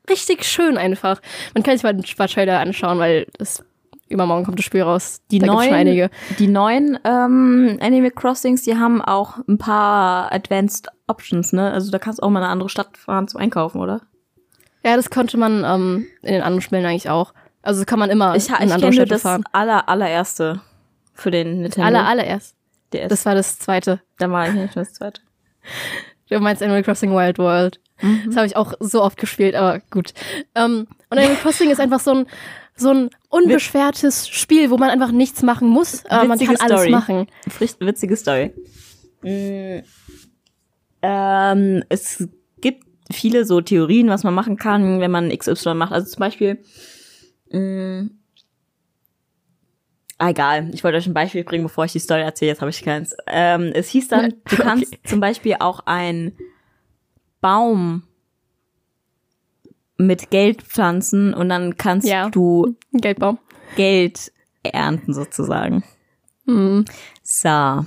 [0.10, 1.22] richtig schön einfach.
[1.54, 3.64] Man kann sich mal den Trailer anschauen, weil das
[4.14, 5.22] übermorgen kommt das Spiel raus.
[5.32, 6.10] Die da neuen, einige.
[6.40, 11.72] die neuen ähm, Animal Crossings, die haben auch ein paar Advanced Options, ne?
[11.72, 14.02] Also da kannst du auch mal in eine andere Stadt fahren zum Einkaufen, oder?
[14.86, 17.34] Ja, das konnte man ähm, in den anderen Spielen eigentlich auch.
[17.62, 19.44] Also kann man immer Ich, in ich andere Städte das fahren.
[19.52, 20.62] aller, allererste
[21.14, 21.88] für den Nintendo.
[21.88, 22.56] Aller, allererst.
[22.92, 23.08] DS.
[23.10, 24.02] Das war das zweite.
[24.18, 25.22] da war ich nicht das zweite.
[26.30, 27.80] Du meinst Animal Crossing Wild World.
[28.02, 28.24] Mhm.
[28.28, 30.14] Das habe ich auch so oft gespielt, aber gut.
[30.56, 32.26] Ähm, und Animal Crossing ist einfach so ein,
[32.76, 36.90] so ein unbeschwertes Spiel, wo man einfach nichts machen muss, aber man kann alles Story.
[36.90, 37.28] machen.
[37.50, 38.52] Frisch, witzige Story.
[39.22, 39.80] Mm,
[41.02, 42.28] ähm, es
[42.62, 45.92] gibt viele so Theorien, was man machen kann, wenn man XY macht.
[45.94, 46.64] Also zum Beispiel,
[47.52, 48.10] mh,
[50.18, 52.72] ah, egal, ich wollte euch ein Beispiel bringen, bevor ich die Story erzähle, jetzt habe
[52.72, 53.16] ich keins.
[53.28, 55.00] Ähm, es hieß dann, du kannst Okay.
[55.06, 56.38] zum Beispiel auch einen
[57.42, 58.04] Baum
[59.98, 62.30] mit Geld pflanzen und dann kannst Ja.
[62.30, 63.40] du Geldbaum.
[63.76, 64.32] Geld
[64.64, 65.84] ernten sozusagen.
[66.46, 66.86] Mhm.
[67.22, 67.86] So.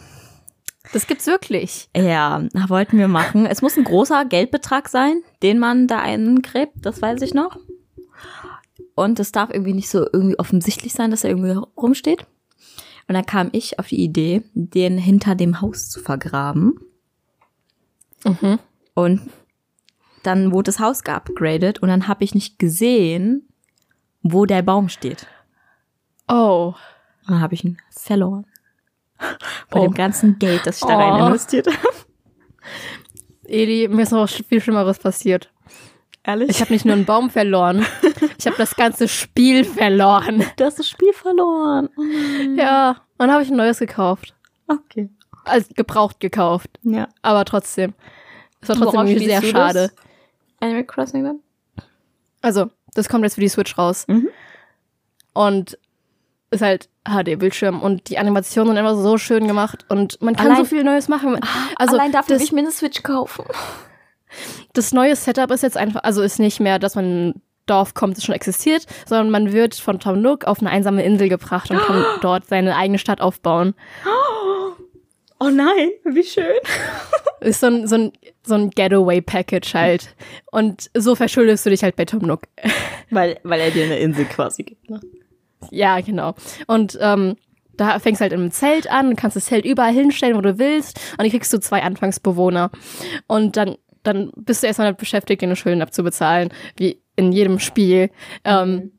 [0.93, 1.89] Das gibt's wirklich.
[1.97, 3.45] Ja, wollten wir machen.
[3.45, 7.59] Es muss ein großer Geldbetrag sein, den man da eingräbt, das weiß ich noch.
[8.95, 12.27] Und es darf irgendwie nicht so irgendwie offensichtlich sein, dass er irgendwie rumsteht.
[13.09, 16.75] Und dann kam ich auf die Idee, den hinter dem Haus zu vergraben.
[18.25, 18.59] Mhm.
[18.95, 19.21] Und
[20.27, 23.49] dann wurde das Haus geupgradet und dann habe ich nicht gesehen,
[24.23, 25.27] wo der Baum steht.
[26.29, 26.75] Oh.
[27.27, 28.47] Und dann habe ich ihn verloren.
[29.71, 29.85] Bei Oh.
[29.85, 31.01] dem ganzen Geld, das ich da Oh.
[31.01, 31.95] rein investiert habe.
[33.45, 35.51] Edi, mir ist noch viel Schlimmeres passiert.
[36.25, 36.49] Ehrlich?
[36.51, 37.87] Ich habe nicht nur einen Baum verloren,
[38.37, 40.45] ich habe das ganze Spiel verloren.
[40.57, 41.89] du hast das Spiel verloren.
[42.57, 44.35] Ja, und dann habe ich ein neues gekauft.
[44.67, 45.09] Okay.
[45.45, 46.81] Also gebraucht gekauft.
[46.83, 47.07] Ja.
[47.23, 47.95] Aber trotzdem.
[48.61, 49.93] Es war trotzdem Worauf sehr schade.
[49.95, 50.06] das?
[50.61, 51.41] Animal Crossing dann?
[52.43, 54.05] Also, das kommt jetzt für die Switch raus.
[54.09, 54.29] Mhm.
[55.33, 55.79] Und
[56.51, 60.59] ist halt HD-Bildschirm und die Animationen sind immer so schön gemacht und man kann Allein-
[60.59, 61.39] so viel Neues machen.
[61.77, 63.45] Also Allein dafür das, will ich mir eine Switch kaufen.
[64.73, 67.95] das neue Setup ist jetzt einfach, also ist nicht mehr, dass man in ein Dorf
[67.95, 71.69] kommt, das schon existiert, sondern man wird von Tom Nook auf eine einsame Insel gebracht
[71.71, 73.75] und kann dort seine eigene Stadt aufbauen.
[74.07, 74.73] Oh
[75.41, 76.57] nein, wie schön.
[77.41, 80.15] Ist so ein, so ein, so ein Getaway-Package halt.
[80.51, 82.43] Und so verschuldest du dich halt bei Tom Nook.
[83.11, 84.89] Weil, weil er dir eine Insel quasi gibt.
[84.91, 85.01] Ne?
[85.71, 86.35] Ja, genau.
[86.67, 87.37] Und ähm,
[87.77, 90.99] da fängst du halt im Zelt an, kannst das Zelt überall hinstellen, wo du willst,
[91.13, 92.71] und dann kriegst du zwei Anfangsbewohner.
[93.27, 98.11] Und dann, dann bist du erstmal damit beschäftigt, deine Schulden abzubezahlen, wie in jedem Spiel.
[98.45, 98.93] Ähm,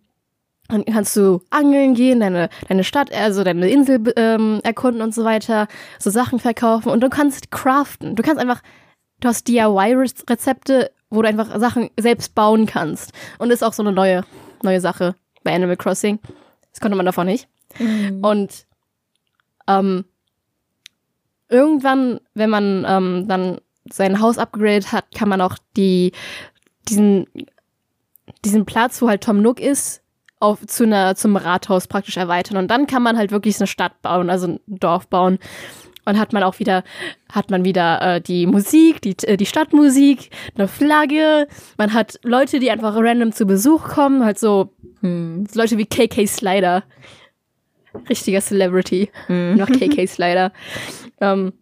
[0.68, 5.24] dann kannst du angeln gehen, deine, deine Stadt, also deine Insel ähm, erkunden und so
[5.24, 5.68] weiter,
[6.00, 8.16] so Sachen verkaufen und du kannst craften.
[8.16, 8.62] Du kannst einfach,
[9.22, 13.14] du hast DIY-Rezepte, wo du einfach Sachen selbst bauen kannst.
[13.40, 14.24] Und ist auch so eine neue,
[14.62, 16.20] neue Sache bei Animal Crossing.
[16.72, 17.48] Das konnte man davor nicht.
[18.22, 18.66] Und
[19.68, 20.06] ähm,
[21.50, 26.12] irgendwann, wenn man ähm, dann sein Haus upgradet hat, kann man auch die,
[26.90, 27.26] diesen,
[28.44, 30.02] diesen Platz, wo halt Tom Nook ist,
[30.40, 32.58] auf, zu einer, zum Rathaus praktisch erweitern.
[32.58, 35.40] Und dann kann man halt wirklich eine Stadt bauen, also ein Dorf bauen.
[36.06, 36.84] Und hat man auch wieder,
[37.30, 41.48] hat man wieder äh, die Musik, die, äh, die Stadtmusik, eine Flagge.
[41.78, 45.46] Man hat Leute, die einfach random zu Besuch kommen, halt so Hm.
[45.50, 46.84] so Leute wie KK Slider.
[48.10, 49.10] Richtiger Celebrity.
[49.28, 49.56] Hm.
[49.58, 50.52] Noch KK Slider.
[51.22, 51.54] ähm,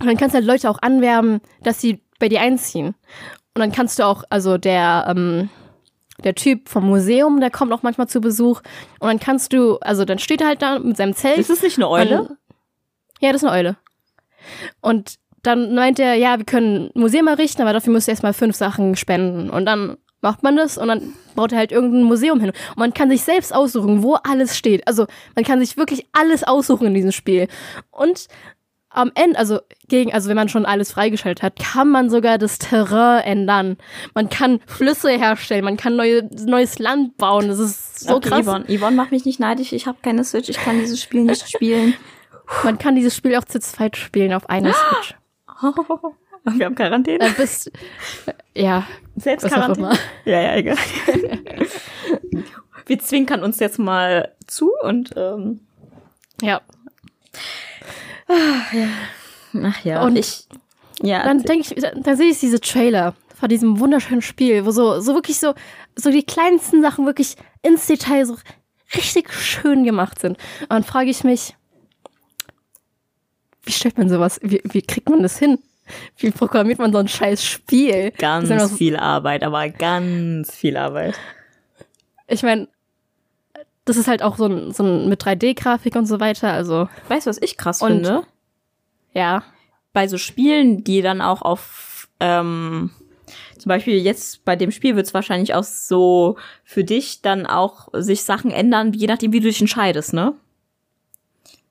[0.00, 2.88] und dann kannst du halt Leute auch anwerben, dass sie bei dir einziehen.
[3.54, 5.48] Und dann kannst du auch, also der, ähm,
[6.24, 8.60] der Typ vom Museum, der kommt auch manchmal zu Besuch.
[9.00, 11.38] Und dann kannst du, also dann steht er halt da mit seinem Zelt.
[11.38, 12.22] Ist es nicht eine Eule?
[12.22, 12.30] Und-
[13.20, 13.76] ja, das ist eine Eule.
[14.80, 18.32] Und dann meint er, ja, wir können ein Museum errichten, aber dafür müsst ihr erstmal
[18.32, 19.50] fünf Sachen spenden.
[19.50, 22.50] Und dann macht man das und dann baut er halt irgendein Museum hin.
[22.70, 24.86] Und man kann sich selbst aussuchen, wo alles steht.
[24.88, 27.46] Also man kann sich wirklich alles aussuchen in diesem Spiel.
[27.90, 28.28] Und
[28.94, 32.58] am Ende, also gegen, also wenn man schon alles freigeschaltet hat, kann man sogar das
[32.58, 33.76] Terrain ändern.
[34.14, 37.48] Man kann Flüsse herstellen, man kann neue, neues Land bauen.
[37.48, 38.46] Das ist so okay, krass.
[38.46, 38.64] Yvonne.
[38.68, 39.72] Yvonne macht mich nicht neidisch.
[39.72, 40.48] Ich habe keine Switch.
[40.48, 41.94] Ich kann dieses Spiel nicht spielen.
[42.62, 45.14] Man kann dieses Spiel auch zu zweit spielen auf einer Switch.
[46.44, 47.18] Wir haben Quarantäne.
[47.18, 47.72] Dann bist
[48.54, 49.96] ja, Selbst Quarantäne.
[50.24, 50.76] Ja, ja, egal.
[52.86, 55.60] Wir zwinkern uns jetzt mal zu und ähm,
[56.42, 56.60] Ja.
[58.28, 60.02] Ach ja.
[60.02, 60.46] Und ich
[61.02, 64.70] ja, Dann denke ich, dann, dann sehe ich diese Trailer von diesem wunderschönen Spiel, wo
[64.70, 65.54] so, so wirklich so,
[65.96, 68.36] so die kleinsten Sachen wirklich ins Detail so
[68.94, 70.38] richtig schön gemacht sind.
[70.62, 71.56] Und dann frage ich mich,
[73.64, 75.58] wie stellt man sowas, wie, wie kriegt man das hin?
[76.16, 78.12] Wie programmiert man so ein scheiß Spiel?
[78.12, 81.18] ganz so- viel Arbeit, aber ganz viel Arbeit.
[82.28, 82.68] Ich meine,
[83.84, 86.52] das ist halt auch so ein, so ein mit 3D-Grafik und so weiter.
[86.52, 88.22] Also, Weißt du, was ich krass Und- finde?
[89.12, 89.42] ja.
[89.92, 92.90] Bei so Spielen, die dann auch auf, ähm,
[93.58, 97.88] zum Beispiel jetzt bei dem Spiel wird es wahrscheinlich auch so für dich dann auch
[97.92, 100.34] sich Sachen ändern, je nachdem, wie du dich entscheidest, ne?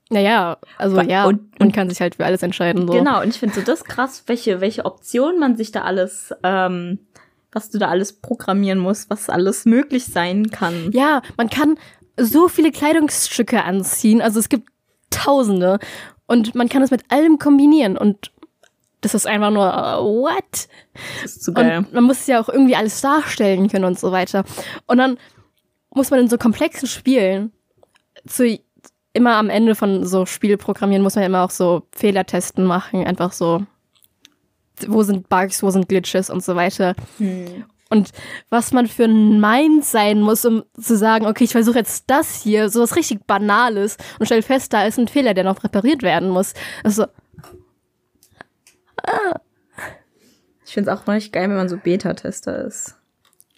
[0.09, 2.87] Naja, also ja, und- man kann sich halt für alles entscheiden.
[2.87, 2.93] So.
[2.93, 6.99] Genau, und ich finde so das krass, welche, welche Optionen man sich da alles, ähm,
[7.51, 10.91] was du da alles programmieren musst, was alles möglich sein kann.
[10.91, 11.77] Ja, man kann
[12.17, 14.21] so viele Kleidungsstücke anziehen.
[14.21, 14.69] Also es gibt
[15.09, 15.79] Tausende.
[16.25, 17.97] Und man kann es mit allem kombinieren.
[17.97, 18.31] Und
[19.01, 20.67] das ist einfach nur, uh, what?
[21.21, 21.79] Das ist so geil.
[21.79, 24.43] Und man muss es ja auch irgendwie alles darstellen können und so weiter.
[24.87, 25.17] Und dann
[25.91, 27.51] muss man in so komplexen Spielen
[28.25, 28.57] zu
[29.13, 33.63] immer am Ende von so Spielprogrammieren muss man immer auch so Fehlertesten machen, einfach so
[34.87, 36.95] wo sind Bugs, wo sind Glitches und so weiter.
[37.89, 38.11] Und
[38.49, 42.41] was man für ein Mind sein muss, um zu sagen, okay, ich versuche jetzt das
[42.41, 46.01] hier, so was richtig Banales und stell fest, da ist ein Fehler, der noch repariert
[46.01, 46.53] werden muss.
[46.83, 47.05] Also,
[50.65, 52.95] Ich finde es auch richtig geil, wenn man so Beta-Tester ist.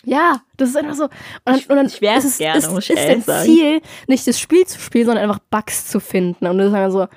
[0.03, 1.05] Ja, das ist einfach so.
[1.05, 1.11] Und
[1.45, 3.45] dann, und dann ich wär's ist es gerne, ist, muss ich ist dein sagen.
[3.45, 6.45] Ziel, nicht das Spiel zu spielen, sondern einfach Bugs zu finden.
[6.45, 7.07] Und das ist einfach so,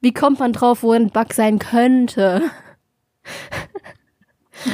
[0.00, 2.42] wie kommt man drauf, wo ein Bug sein könnte?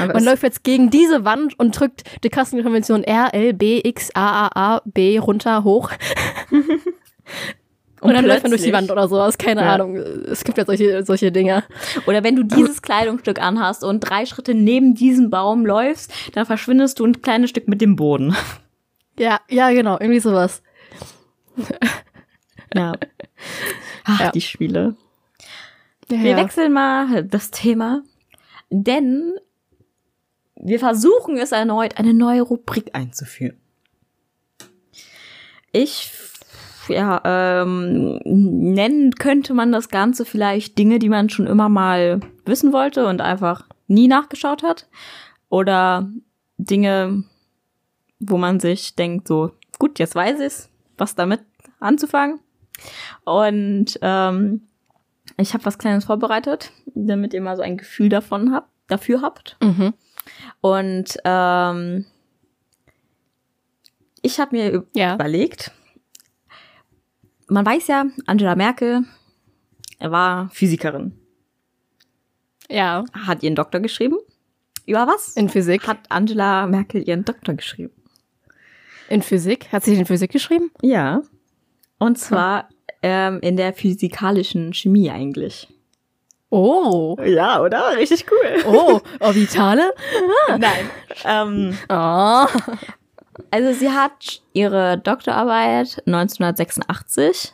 [0.01, 4.11] Aber Man läuft jetzt gegen diese Wand und drückt die Kassenkonvention R, L, B, X,
[4.15, 5.91] A, A, A, B runter, hoch.
[8.01, 9.73] Und, dann läuft man durch die Wand oder sowas, keine Ja.
[9.73, 9.97] Ahnung.
[9.97, 11.65] Es gibt ja solche, solche Dinge.
[12.07, 16.99] Oder wenn du dieses Kleidungsstück anhast und drei Schritte neben diesem Baum läufst, dann verschwindest
[17.01, 18.37] du ein kleines Stück mit dem Boden.
[19.19, 20.63] Ja, ja, genau, irgendwie sowas.
[22.75, 22.93] Ja.
[24.05, 24.31] Ach, Ja.
[24.33, 24.97] die Spiele.
[26.11, 28.03] Ja, Wir wechseln mal das Thema,
[28.69, 29.33] denn
[30.65, 33.61] wir versuchen es erneut, eine neue Rubrik einzuführen.
[35.73, 36.11] Ich,
[36.89, 42.73] ja, ähm, nennen könnte man das Ganze vielleicht Dinge, die man schon immer mal wissen
[42.73, 44.89] wollte und einfach nie nachgeschaut hat.
[45.51, 46.11] Oder
[46.57, 47.25] Dinge,
[48.19, 51.41] wo man sich denkt, so, gut, jetzt weiß ich's, was damit
[51.79, 52.41] anzufangen.
[53.25, 54.63] Und ähm,
[55.37, 59.59] ich habe was Kleines vorbereitet, damit ihr mal so ein Gefühl davon habt, dafür habt.
[59.63, 59.93] Mhm.
[60.61, 62.07] Und ähm,
[64.23, 65.15] ich habe mir Ja.
[65.15, 65.71] überlegt,
[67.49, 69.05] man weiß ja, Angela Merkel
[70.01, 71.19] war Physikerin,
[72.71, 74.17] Ja, hat ihren Doktor geschrieben.
[74.87, 75.37] Über was?
[75.37, 75.87] in Physik.
[75.87, 77.93] hat Angela Merkel ihren Doktor geschrieben?
[79.09, 79.71] In Physik?
[79.73, 80.71] Hat sie in Physik geschrieben?
[80.83, 81.23] Ja.
[81.99, 82.69] Und zwar
[83.03, 85.69] ähm, in der physikalischen Chemie eigentlich.
[86.55, 87.17] Oh.
[87.25, 87.97] Ja, oder?
[87.97, 88.63] Richtig cool.
[88.73, 89.93] Oh, Orbitale?
[90.57, 90.89] Nein.
[91.25, 92.47] ähm, Oh.
[93.51, 97.53] Also sie hat ihre Doktorarbeit 1986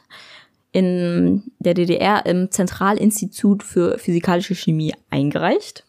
[0.73, 5.87] in der DDR im Zentralinstitut für physikalische Chemie eingereicht.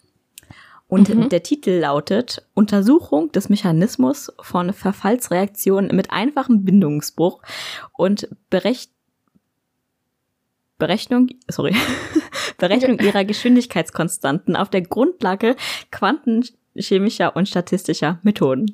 [0.88, 7.42] Und der Titel lautet Untersuchung des Mechanismus von Verfallsreaktionen mit einfachem Bindungsbruch
[7.98, 8.88] und Berech
[10.78, 11.76] Berechnung, sorry,
[12.62, 15.56] Berechnung ihrer Geschwindigkeitskonstanten auf der Grundlage
[15.92, 18.74] quantenchemischer und statistischer Methoden.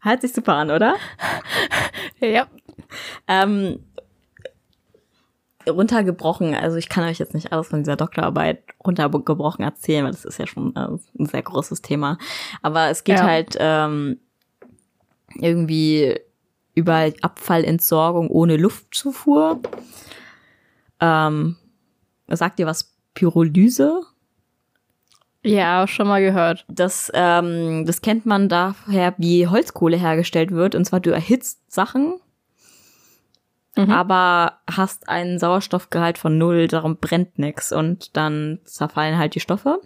[0.00, 0.94] Hört sich super an, oder?
[2.20, 2.46] Ja.
[3.28, 3.78] Ähm,
[5.68, 10.24] runtergebrochen, also ich kann euch jetzt nicht alles von dieser Doktorarbeit runtergebrochen erzählen, weil das
[10.24, 12.18] ist ja schon äh, ein sehr großes Thema.
[12.62, 13.24] Aber es geht Ja.
[13.24, 14.18] halt ähm,
[15.34, 16.18] irgendwie
[16.74, 19.60] über Abfallentsorgung ohne Luftzufuhr.
[21.00, 21.56] Ähm,
[22.36, 24.02] sagt ihr was Pyrolyse?
[25.44, 26.64] Ja, schon mal gehört.
[26.68, 30.74] Das, ähm, das kennt man daher, wie Holzkohle hergestellt wird.
[30.74, 32.20] Und zwar du erhitzt Sachen,
[33.76, 33.90] Mhm.
[33.90, 37.72] aber hast einen Sauerstoffgehalt von null, darum brennt nix.
[37.72, 39.80] Und dann zerfallen halt die Stoffe.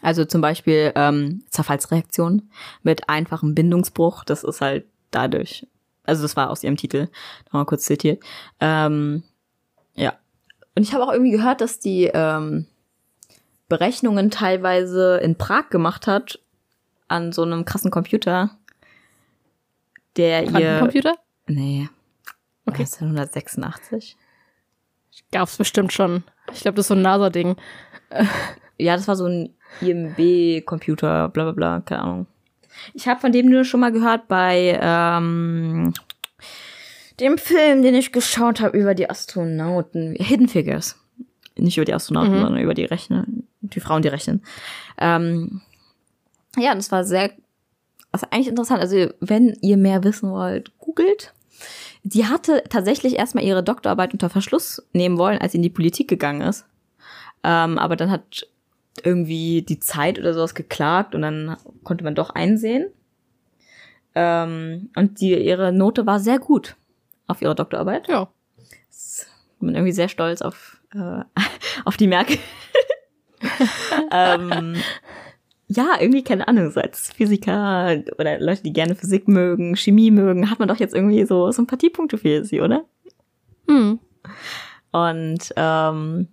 [0.00, 2.50] Also zum Beispiel ähm, Zerfallsreaktion
[2.82, 4.24] mit einfachem Bindungsbruch.
[4.24, 5.66] Das ist halt dadurch.
[6.04, 7.08] Also das war aus ihrem Titel,
[7.46, 8.22] nochmal kurz zitiert.
[8.60, 9.22] Ähm.
[10.78, 12.68] Und ich habe auch irgendwie gehört, dass die ähm,
[13.68, 16.38] Berechnungen teilweise in Prag gemacht hat
[17.08, 18.50] an so einem krassen Computer,
[20.16, 21.16] der ihr Quantencomputer?
[21.48, 21.88] nee
[22.64, 22.82] Okay.
[22.82, 24.16] 1986
[25.32, 26.22] Gab's bestimmt schon.
[26.52, 27.56] Ich glaube, das ist so ein NASA-Ding.
[28.78, 32.26] ja das war so ein IMB Computer bla bla bla keine Ahnung
[32.94, 35.92] ich habe von dem nur schon mal gehört bei ähm,
[37.20, 40.96] dem Film den ich geschaut habe über die Astronauten Hidden Figures
[41.56, 42.40] nicht über die Astronauten Mhm.
[42.42, 43.24] sondern über die Rechner
[43.60, 44.42] die Frauen die rechnen
[44.98, 45.60] ähm,
[46.56, 47.30] ja das war sehr
[48.12, 51.32] also eigentlich interessant also wenn ihr mehr wissen wollt googelt
[52.04, 56.06] Die hatte tatsächlich erstmal ihre Doktorarbeit unter Verschluss nehmen wollen, als sie in die Politik
[56.08, 56.64] gegangen ist.
[57.42, 58.46] Ähm, aber dann hat
[59.02, 62.86] irgendwie die Zeit oder sowas geklagt und dann konnte man doch einsehen.
[64.14, 66.76] Ähm, und die, ihre Note war sehr gut
[67.28, 68.08] auf ihre Doktorarbeit.
[68.08, 68.28] Ja.
[68.90, 69.26] Ich
[69.60, 71.22] bin irgendwie sehr stolz auf, äh,
[71.84, 72.38] auf die Merkel.
[74.12, 74.76] ähm,
[75.68, 80.50] ja, irgendwie keine Ahnung, so als Physiker oder Leute, die gerne Physik mögen, Chemie mögen,
[80.50, 82.84] hat man doch jetzt irgendwie so Sympathiepunkte für sie, oder?
[83.68, 84.00] Hm.
[84.90, 86.28] Und ähm,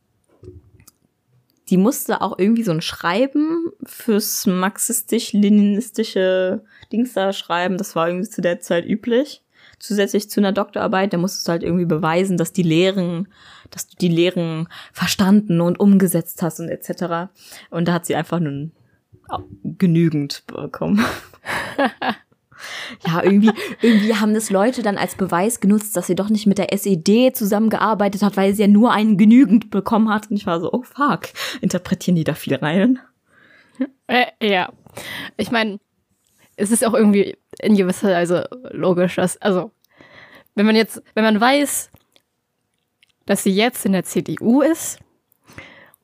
[1.70, 7.78] die musste auch irgendwie so ein Schreiben fürs marxistisch-leninistische Dings da schreiben.
[7.78, 9.42] Das war irgendwie zu der Zeit üblich.
[9.86, 13.28] Zusätzlich zu einer Doktorarbeit, da musstest du halt irgendwie beweisen, dass die Lehren,
[13.70, 17.32] dass du die Lehren verstanden und umgesetzt hast und etc.
[17.70, 18.72] Und da hat sie einfach nun
[19.64, 21.04] genügend bekommen.
[23.08, 26.58] ja, irgendwie, irgendwie haben das Leute dann als Beweis genutzt, dass sie doch nicht mit
[26.58, 30.30] der SED zusammengearbeitet hat, weil sie ja nur einen genügend bekommen hat.
[30.30, 31.30] Und ich war so, oh fuck,
[31.62, 33.00] interpretieren die da viel rein?
[34.08, 34.72] Äh, ja.
[35.38, 35.80] Ich meine,
[36.56, 39.72] es ist auch irgendwie in gewisser Weise logisch, dass, also,
[40.56, 41.92] wenn man jetzt, wenn man weiß,
[43.26, 45.00] dass sie jetzt in der CDU ist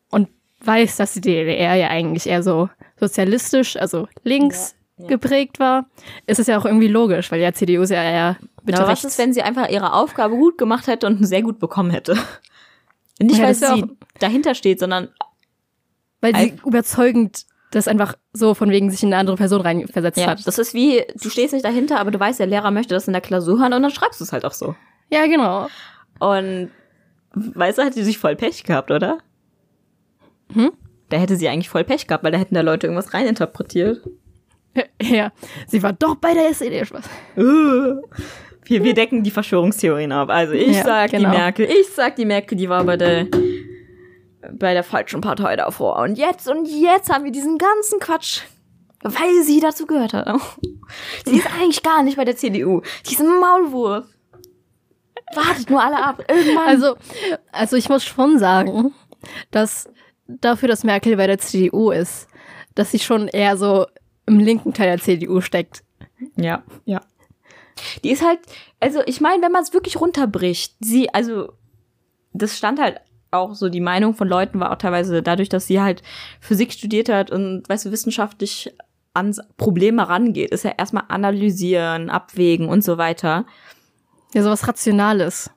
[0.09, 0.29] und
[0.63, 5.09] weiß, dass die DDR ja eigentlich eher so sozialistisch, also links ja, ja.
[5.09, 5.85] geprägt war,
[6.27, 9.17] ist es ja auch irgendwie logisch, weil ja CDU ist ja eher bitte was ist,
[9.17, 12.17] wenn sie einfach ihre Aufgabe gut gemacht hätte und sehr gut bekommen hätte?
[13.19, 13.85] Nicht, ja, weil sie
[14.19, 15.09] dahinter steht, sondern
[16.21, 20.27] weil sie überzeugend das einfach so von wegen sich in eine andere Person reinversetzt ja,
[20.27, 20.45] hat.
[20.45, 23.13] Das ist wie, du stehst nicht dahinter, aber du weißt, der Lehrer möchte das in
[23.13, 24.75] der Klausur hören und dann schreibst du es halt auch so.
[25.09, 25.67] Ja, genau.
[26.19, 26.69] Und
[27.33, 29.19] weißt du, hat sie sich voll Pech gehabt, oder?
[30.53, 30.71] Hm?
[31.09, 34.01] Da hätte sie eigentlich voll Pech gehabt, weil da hätten da Leute irgendwas reininterpretiert.
[35.01, 35.33] Ja,
[35.67, 36.85] sie war doch bei der SED.
[36.85, 37.03] Spaß.
[37.35, 38.01] Uh.
[38.63, 40.29] Wir, wir decken die Verschwörungstheorien ab.
[40.29, 41.29] Also ich ja, sag genau.
[41.29, 43.27] die Merkel, ich sag die Merkel, die war bei der
[44.51, 45.97] bei der falschen Partei davor.
[45.97, 48.41] Und jetzt und jetzt haben wir diesen ganzen Quatsch,
[49.01, 50.27] weil sie dazu gehört hat.
[51.25, 52.81] Sie ist eigentlich gar nicht bei der CDU.
[53.09, 54.05] Diesen Maulwurf.
[55.33, 56.21] Wartet nur alle ab.
[56.27, 56.67] Irgendwann.
[56.67, 56.97] Also,
[57.53, 58.93] also ich muss schon sagen,
[59.51, 59.89] dass
[60.27, 62.27] dafür, dass Merkel bei der CDU ist,
[62.75, 63.85] dass sie schon eher so
[64.25, 65.83] im linken Teil der CDU steckt.
[66.35, 67.01] Ja, ja.
[68.03, 68.39] Die ist halt,
[68.79, 71.53] also ich meine, wenn man es wirklich runterbricht, sie, also
[72.33, 72.99] das stand halt
[73.31, 76.03] auch so, die Meinung von Leuten war auch teilweise dadurch, dass sie halt
[76.39, 78.73] Physik studiert hat und, weißt du, wissenschaftlich
[79.13, 83.45] ans Probleme rangeht, ist ja erstmal analysieren, abwägen und so weiter.
[84.33, 85.51] Ja, sowas Rationales.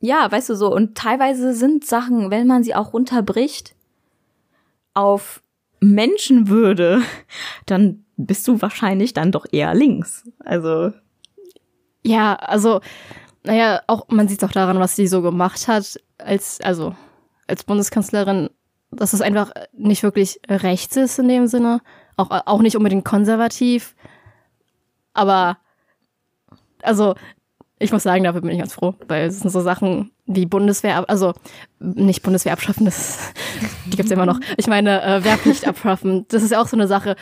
[0.00, 3.74] Ja, weißt du so, und teilweise sind Sachen, wenn man sie auch runterbricht,
[4.94, 5.42] auf
[5.80, 7.02] Menschenwürde,
[7.66, 10.28] dann bist du wahrscheinlich dann doch eher links.
[10.40, 10.92] Also.
[12.02, 12.80] Ja, also,
[13.42, 16.94] naja, auch, man sieht es auch daran, was sie so gemacht hat, als, also,
[17.46, 18.50] als Bundeskanzlerin,
[18.90, 21.80] dass es einfach nicht wirklich rechts ist in dem Sinne.
[22.16, 23.94] Auch, auch nicht unbedingt konservativ.
[25.14, 25.58] Aber,
[26.82, 27.14] also,
[27.78, 31.08] ich muss sagen, dafür bin ich ganz froh, weil es sind so Sachen wie Bundeswehr,
[31.08, 31.32] also
[31.78, 33.32] nicht Bundeswehr abschaffen, das,
[33.86, 34.38] die gibt's ja immer noch.
[34.58, 37.16] Ich meine, äh, Wehrpflicht abschaffen, das ist ja auch so eine Sache.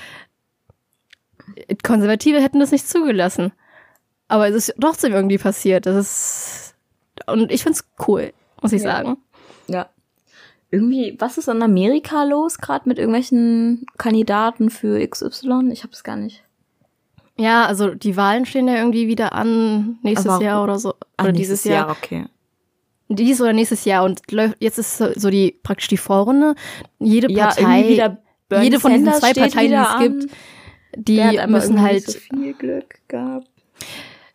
[1.82, 3.52] Konservative hätten das nicht zugelassen.
[4.28, 5.86] Aber es ist trotzdem irgendwie passiert.
[5.86, 6.74] Das ist,
[7.26, 8.92] und ich find's cool, muss ich ja.
[8.92, 9.16] sagen.
[9.66, 9.88] Ja.
[10.70, 15.70] Irgendwie, was ist in Amerika los, gerade mit irgendwelchen Kandidaten für XY?
[15.72, 16.44] Ich hab's gar nicht.
[17.38, 20.94] Ja, also die Wahlen stehen ja irgendwie wieder an nächstes Aber, Jahr oder so.
[21.18, 21.86] Oder dieses Jahr.
[21.86, 21.90] Jahr.
[21.90, 22.26] okay.
[23.08, 24.20] Dieses oder nächstes Jahr und
[24.58, 26.54] jetzt ist so die praktisch die Vorrunde.
[26.98, 28.18] Jede Partei, ja,
[28.60, 30.32] jede von diesen zwei Parteien, die es gibt,
[30.94, 32.04] die müssen halt.
[32.04, 33.48] So viel Glück gehabt.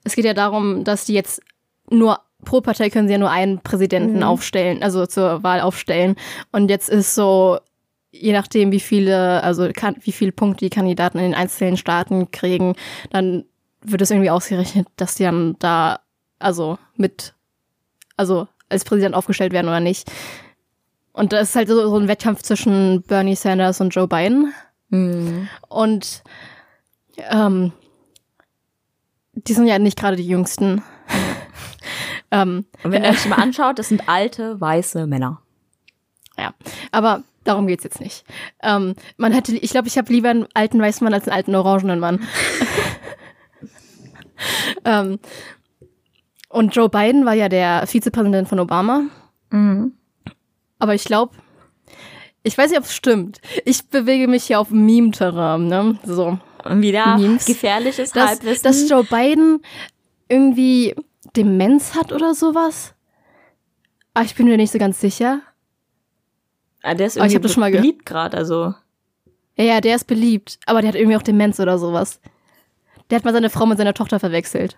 [0.04, 1.42] Es geht ja darum, dass die jetzt
[1.90, 4.24] nur pro Partei können sie ja nur einen Präsidenten mhm.
[4.24, 6.16] aufstellen, also zur Wahl aufstellen.
[6.52, 7.60] Und jetzt ist so,
[8.12, 12.32] je nachdem, wie viele, also kann, wie viele Punkte die Kandidaten in den einzelnen Staaten
[12.32, 12.76] kriegen,
[13.12, 13.46] dann
[13.82, 16.00] wird es irgendwie ausgerechnet, dass die dann da,
[16.40, 17.34] also mit,
[18.18, 20.12] also als Präsident aufgestellt werden oder nicht.
[21.12, 24.54] Und das ist halt so, so ein Wettkampf zwischen Bernie Sanders und Joe Biden.
[24.90, 25.48] Mhm.
[25.70, 26.24] Und
[27.18, 27.72] ähm,
[29.34, 30.82] die sind ja nicht gerade die jüngsten.
[32.32, 35.42] ähm, und wenn ihr euch mal anschaut, das sind alte, weiße Männer.
[36.38, 36.54] Ja,
[36.92, 38.24] aber Darum geht's jetzt nicht.
[38.62, 41.56] Ähm, man hätte, ich glaube, ich habe lieber einen alten weißen Mann als einen alten
[41.56, 42.20] orangenen Mann.
[44.86, 45.20] ähm,
[46.50, 49.04] und Joe Biden war ja der Vizepräsident von Obama.
[49.50, 49.94] Mhm.
[50.80, 51.36] Aber ich glaube,
[52.44, 53.42] ich weiß nicht, ob es stimmt.
[53.66, 56.00] Ich bewege mich hier auf Meme-Terrain, ne?
[56.04, 56.40] So.
[56.64, 57.46] Und wieder Memes.
[57.46, 58.64] gefährliches dass, Halbwissen.
[58.64, 59.62] Dass Joe Biden
[60.30, 60.96] irgendwie
[61.36, 62.94] Demenz hat oder sowas.
[64.14, 65.42] Aber ich bin mir nicht so ganz sicher.
[66.82, 68.74] Ah, der ist ich irgendwie hab das schon mal ge- beliebt gerade, also.
[69.56, 72.20] Ja, ja, der ist beliebt, aber der hat irgendwie auch Demenz oder sowas.
[73.10, 74.78] Der hat mal seine Frau mit seiner Tochter verwechselt.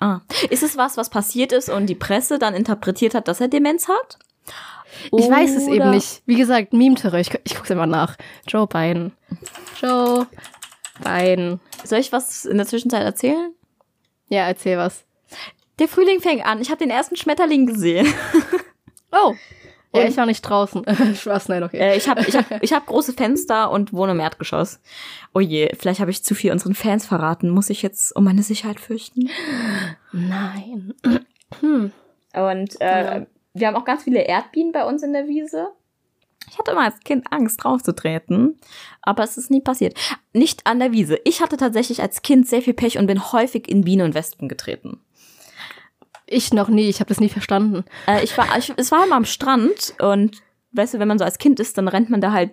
[0.00, 0.20] Ah.
[0.50, 3.88] Ist es was, was passiert ist und die Presse dann interpretiert hat, dass er Demenz
[3.88, 4.18] hat?
[5.12, 6.22] Ich weiß es eben nicht.
[6.26, 7.18] Wie gesagt, Meme-Terror.
[7.18, 8.16] Ich, ich guck's immer nach.
[8.48, 9.12] Joe Biden.
[9.80, 10.26] Joe
[11.02, 11.60] Biden.
[11.84, 13.52] Soll ich was in der Zwischenzeit erzählen?
[14.28, 15.04] Ja, erzähl was.
[15.78, 16.60] Der Frühling fängt an.
[16.60, 18.06] Ich habe den ersten Schmetterling gesehen.
[19.16, 19.32] Oh.
[19.94, 20.84] Ja, Und- ich war nicht draußen.
[21.14, 21.78] Spaß, nein, okay.
[21.78, 24.80] Äh, ich habe ich hab, ich hab große Fenster und wohne im Erdgeschoss.
[25.34, 27.48] Oh je, vielleicht habe ich zu viel unseren Fans verraten.
[27.50, 29.30] Muss ich jetzt um meine Sicherheit fürchten?
[30.10, 30.94] Nein.
[31.62, 35.68] Und äh, wir haben auch ganz viele Erdbienen bei uns in der Wiese.
[36.50, 38.58] Ich hatte immer als Kind Angst, draufzutreten,
[39.00, 39.96] aber es ist nie passiert.
[40.34, 41.18] Nicht an der Wiese.
[41.24, 44.48] Ich hatte tatsächlich als Kind sehr viel Pech und bin häufig in Bienen und Wespen
[44.48, 45.00] getreten.
[46.26, 46.88] Ich noch nie.
[46.88, 47.84] Ich habe das nie verstanden.
[48.06, 50.42] Äh, ich war, ich, es war immer am Strand und
[50.72, 52.52] weißt du, wenn man so als Kind ist, dann rennt man da halt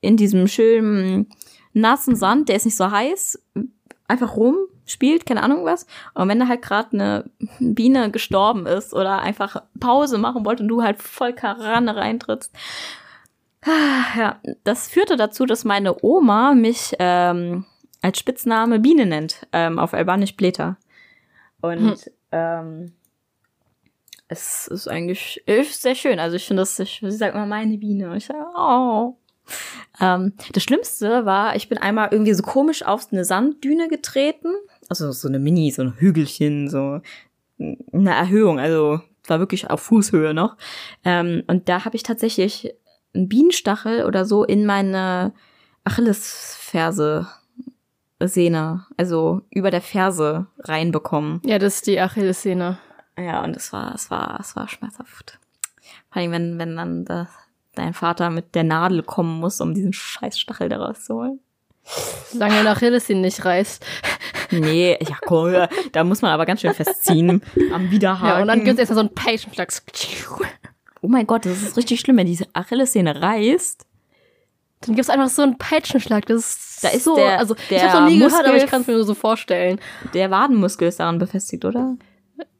[0.00, 1.28] in diesem schönen
[1.72, 3.42] nassen Sand, der ist nicht so heiß,
[4.06, 4.56] einfach rum,
[4.90, 5.86] spielt, keine Ahnung was.
[6.14, 7.24] Und wenn da halt gerade eine
[7.58, 12.52] Biene gestorben ist oder einfach Pause machen wollte und du halt voll Karane reintrittst.
[13.64, 17.64] Ah, Ja, das führte dazu, dass meine Oma mich ähm,
[18.02, 20.76] als Spitzname Biene nennt, ähm, auf Albanisch Blätter.
[21.60, 22.92] Und ähm,
[24.28, 26.20] es ist eigentlich ist sehr schön.
[26.20, 28.16] Also ich finde das, ich, sie sagt immer meine Biene.
[28.16, 29.16] Ich sage, oh.
[30.00, 34.48] Ähm, das Schlimmste war, ich bin einmal irgendwie so komisch auf eine Sanddüne getreten.
[34.88, 37.00] Also so eine Mini, so ein Hügelchen, so
[37.58, 38.58] eine Erhöhung.
[38.58, 40.56] Also war wirklich auf Fußhöhe noch.
[41.04, 42.74] Ähm, und da habe ich tatsächlich
[43.14, 45.32] einen Bienenstachel oder so in meine
[45.84, 47.26] Achillesferse
[48.20, 51.40] Sehne, also über der Ferse reinbekommen.
[51.44, 52.78] Ja, das ist die Achillessehne.
[53.16, 55.38] Ja, und es war, es war, es war schmerzhaft.
[56.10, 57.28] Vor allem, wenn, wenn dann das,
[57.74, 61.40] dein Vater mit der Nadel kommen muss, um diesen scheiß Stachel daraus zu holen.
[62.32, 63.84] Solange eine Achillessehne nicht reißt.
[64.50, 67.42] Nee, ja, komm, hör, da muss man aber ganz schön festziehen
[67.72, 68.28] am Widerhaken.
[68.28, 69.68] Ja, und dann gibt's erstmal so einen Peitschenschlag.
[71.02, 73.84] oh mein Gott, das ist richtig schlimm, wenn diese Achillessehne reißt.
[74.82, 76.26] Dann gibt's einfach so einen Peitschenschlag.
[76.26, 78.52] Das ist, Da ist so, der- also der ich hab's noch nie gehört, aber ich
[78.62, 79.80] Muskel- kann es mir nur so vorstellen.
[80.14, 81.96] Der Wadenmuskel ist daran befestigt, oder?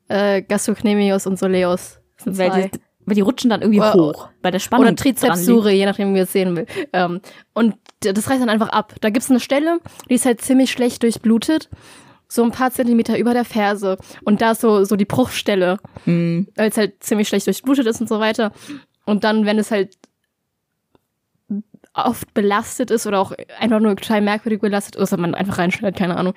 [0.08, 2.00] Äh, Gastrocnemius und Soleus.
[2.16, 2.62] Sind Weil zwei.
[2.68, 4.28] die, weil die rutschen dann irgendwie Oder- hoch.
[4.42, 4.82] Bei der Spannung.
[4.86, 5.46] Oder dran Trizeps liegt.
[5.46, 6.66] sure, je nachdem, wie man es sehen will.
[6.92, 7.20] Ähm,
[7.54, 8.94] und das reißt dann einfach ab.
[9.00, 9.78] Da gibt's eine Stelle,
[10.08, 11.68] die ist halt ziemlich schlecht durchblutet.
[12.28, 13.96] So ein paar Zentimeter über der Ferse.
[14.24, 16.46] Und da ist so, so die Bruchstelle, Hm.
[16.56, 18.52] weil es halt ziemlich schlecht durchblutet ist und so weiter.
[19.06, 19.94] Und dann, wenn es halt
[21.94, 25.98] oft belastet ist oder auch einfach nur total merkwürdig belastet ist, oder man einfach reinschneidet,
[25.98, 26.34] keine Ahnung,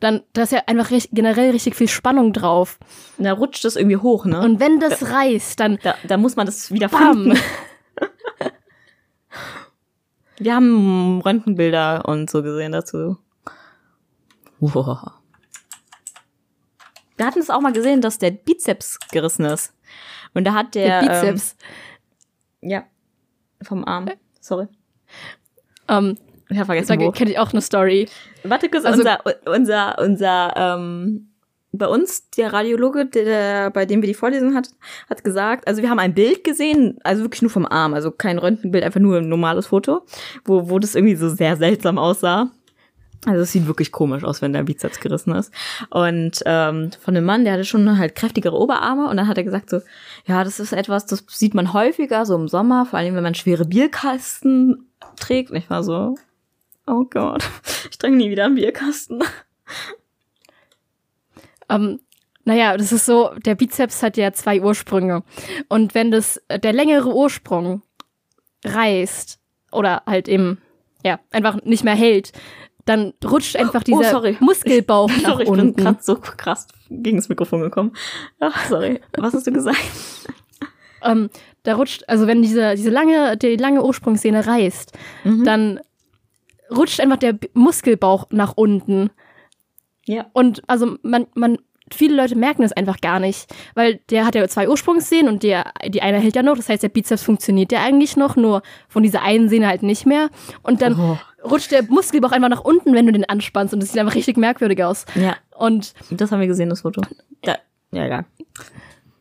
[0.00, 2.78] dann da ist ja einfach recht, generell richtig viel Spannung drauf.
[3.16, 4.40] Und da rutscht das irgendwie hoch, ne?
[4.40, 7.14] Und wenn das reißt, dann da, da muss man das wieder bam.
[7.14, 7.38] finden.
[10.40, 13.18] Wir haben Röntgenbilder und so gesehen dazu.
[14.60, 15.12] Wow.
[17.16, 19.74] Wir hatten es auch mal gesehen, dass der Bizeps gerissen ist.
[20.34, 21.56] Und da hat der, Der Bizeps.
[22.62, 22.84] Ähm, ja,
[23.62, 24.08] vom Arm.
[24.40, 24.68] Sorry.
[25.88, 26.16] Ähm,
[26.50, 27.10] Ich habe da vergessen, wo.
[27.12, 28.08] kenne ich auch eine Story.
[28.44, 31.24] Warte kurz, Also- unser, unser, unser, ähm,
[31.72, 34.74] bei uns, der Radiologe, der, bei dem wir die Vorlesung hatten,
[35.10, 38.38] hat gesagt, also wir haben ein Bild gesehen, also wirklich nur vom Arm, also kein
[38.38, 40.00] Röntgenbild, einfach nur ein normales Foto,
[40.46, 42.50] wo, wo das irgendwie so sehr seltsam aussah.
[43.26, 45.52] Also es sieht wirklich komisch aus, wenn der Bizeps gerissen ist.
[45.90, 49.44] Und ähm, von dem Mann, der hatte schon halt kräftigere Oberarme und dann hat er
[49.44, 49.80] gesagt so,
[50.24, 53.34] ja, das ist etwas, das sieht man häufiger, so im Sommer, vor allem wenn man
[53.34, 54.86] schwere Bierkasten
[55.18, 55.50] trägt.
[55.50, 56.14] Und ich war so,
[56.86, 57.44] oh Gott,
[57.90, 59.22] ich trage nie wieder einen Bierkasten.
[61.68, 62.00] Ähm,
[62.44, 65.22] naja, das ist so, der Bizeps hat ja zwei Ursprünge.
[65.68, 67.82] Und wenn das, der längere Ursprung
[68.64, 69.38] reißt
[69.70, 70.60] oder halt eben,
[71.04, 72.32] ja, einfach nicht mehr hält,
[72.86, 74.36] dann rutscht einfach dieser Oh, sorry.
[74.40, 75.82] Muskelbauch nach Sorry, ich bin unten.
[75.82, 77.92] gerade so krass gegen das Mikrofon gekommen.
[78.40, 79.00] Ach, sorry.
[79.18, 79.76] Was hast du gesagt?
[81.04, 81.30] Ähm,
[81.62, 84.92] da rutscht, also wenn diese, diese lange, die lange Ursprungsszene reißt,
[85.24, 85.44] Mhm.
[85.44, 85.80] dann
[86.74, 89.10] rutscht einfach der Muskelbauch nach unten.
[90.06, 90.26] Ja.
[90.32, 91.58] Und also man, man,
[91.92, 95.72] viele Leute merken das einfach gar nicht, weil der hat ja zwei Ursprungsszenen und der,
[95.86, 99.02] die eine hält ja noch, das heißt, der Bizeps funktioniert ja eigentlich noch, nur von
[99.02, 100.28] dieser einen Szene halt nicht mehr.
[100.62, 101.18] Und dann Oh.
[101.48, 104.36] rutscht der Muskelbauch einfach nach unten, wenn du den anspannst und das sieht einfach richtig
[104.36, 105.04] merkwürdig aus.
[105.14, 107.00] Ja, Und das haben wir gesehen, das Foto.
[107.42, 107.56] Da,
[107.92, 108.24] ja, egal.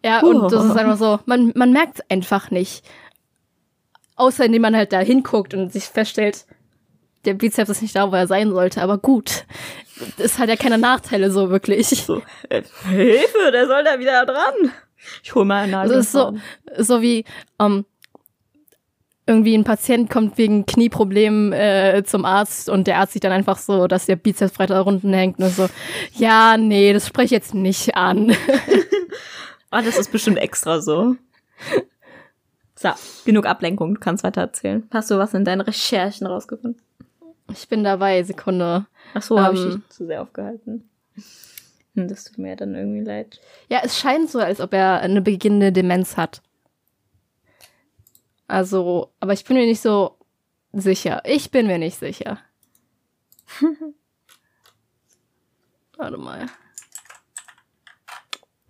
[0.07, 0.27] Ja, Oh.
[0.29, 2.83] und das ist einfach so, man, man merkt es einfach nicht.
[4.15, 6.45] Außer indem man halt da hinguckt und sich feststellt,
[7.25, 9.45] der Bizeps ist nicht da, wo er sein sollte, aber gut.
[10.17, 11.87] es hat ja keine Nachteile so wirklich.
[12.05, 14.71] So, äh, Hilfe, der soll da wieder dran.
[15.23, 16.33] Ich hol mal einen Also es ist so,
[16.77, 17.25] so wie
[17.59, 17.85] ähm,
[19.27, 23.57] irgendwie ein Patient kommt wegen Knieproblemen äh, zum Arzt und der Arzt sieht dann einfach
[23.57, 25.67] so, dass der Bizeps weiter unten hängt und so,
[26.13, 28.35] ja, nee, das spreche ich jetzt nicht an.
[29.69, 31.15] Ah, das ist bestimmt extra so.
[32.75, 32.89] So,
[33.25, 34.87] genug Ablenkung, du kannst weiter erzählen.
[34.91, 36.81] Hast du was in deinen Recherchen rausgefunden?
[37.51, 38.85] Ich bin dabei, Sekunde.
[39.13, 39.71] Ach so, habe ich Ähm.
[39.81, 40.87] dich zu sehr aufgehalten.
[41.95, 43.41] Hm, Das tut mir dann irgendwie leid.
[43.69, 46.41] Ja, es scheint so, als ob er eine beginnende Demenz hat.
[48.47, 50.15] Also, aber ich bin mir nicht so
[50.71, 51.21] sicher.
[51.25, 52.39] Ich bin mir nicht sicher.
[55.97, 56.45] Warte mal.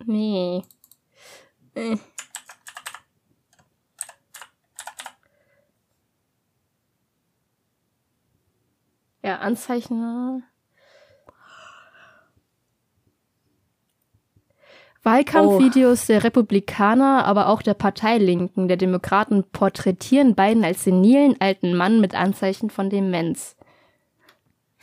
[0.06, 0.64] Nee.
[1.78, 1.98] Äh.
[9.22, 10.44] Ja, Anzeichen.
[15.04, 22.02] Wahlkampfvideos der Republikaner, aber auch der Parteilinken, der Demokraten porträtieren Biden als senilen alten Mann
[22.02, 23.56] mit Anzeichen von Demenz.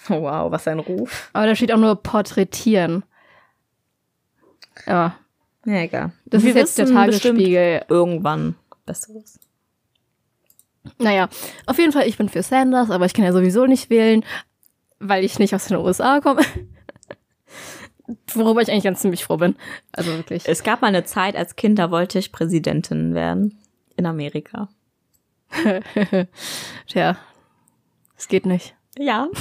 [0.08, 1.30] Oh, wow, was ein Ruf.
[1.32, 3.04] Aber da steht auch nur porträtieren.
[4.86, 5.16] Ja,
[5.66, 6.12] Ja, egal.
[6.26, 7.84] das Wir ist jetzt der Tagesspiegel.
[7.88, 8.54] Irgendwann
[8.84, 9.38] Besseres.
[10.98, 11.28] Naja,
[11.66, 14.24] auf jeden Fall, ich bin für Sanders, aber ich kann ja sowieso nicht wählen,
[14.98, 16.42] weil ich nicht aus den USA komme.
[18.34, 19.56] Worüber ich eigentlich ganz ziemlich froh bin.
[19.92, 20.46] Also wirklich.
[20.46, 23.58] Es gab mal eine Zeit als Kind, da wollte ich Präsidentin werden.
[23.96, 24.68] In Amerika.
[26.86, 27.16] Tja,
[28.16, 28.74] es geht nicht.
[28.98, 29.28] Ja.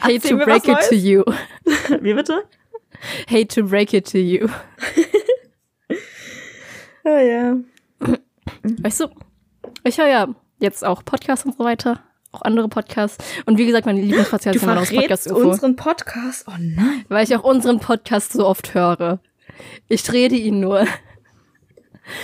[0.00, 1.24] Hate to break it to you.
[2.00, 2.44] Wie bitte?
[3.30, 4.48] Hate to break it to you.
[7.04, 7.56] Ja, ja.
[8.80, 9.08] Weißt du,
[9.84, 10.28] ich höre ja
[10.58, 12.00] jetzt auch Podcasts und so weiter,
[12.32, 13.22] auch andere Podcasts.
[13.46, 16.46] Und wie gesagt, meine Lieblingspodcast Du ist immer noch Podcast UFO, unseren Podcast.
[16.48, 17.04] Oh nein.
[17.08, 19.20] weil ich auch unseren Podcast so oft höre.
[19.88, 20.86] Ich rede ihn nur.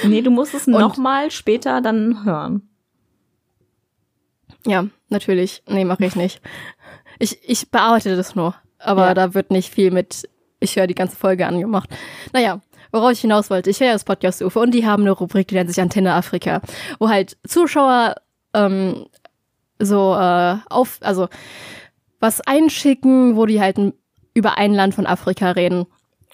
[0.02, 2.68] Nee, du musst es nochmal später dann hören.
[4.66, 5.62] Ja, natürlich.
[5.68, 6.42] Nee, mache ich nicht.
[7.18, 8.54] Ich, ich bearbeite das nur.
[8.78, 9.14] Aber Ja.
[9.14, 10.28] da wird nicht viel mit,
[10.60, 11.90] ich höre die ganze Folge angemacht.
[12.32, 12.60] Naja,
[12.92, 15.48] worauf ich hinaus wollte, ich höre ja das Podcast UFO und die haben eine Rubrik,
[15.48, 16.60] die nennt sich Antenne Afrika,
[16.98, 18.16] wo halt Zuschauer
[18.54, 19.06] ähm,
[19.78, 21.28] so äh, auf, also
[22.20, 23.78] was einschicken, wo die halt
[24.34, 25.86] über ein Land von Afrika reden.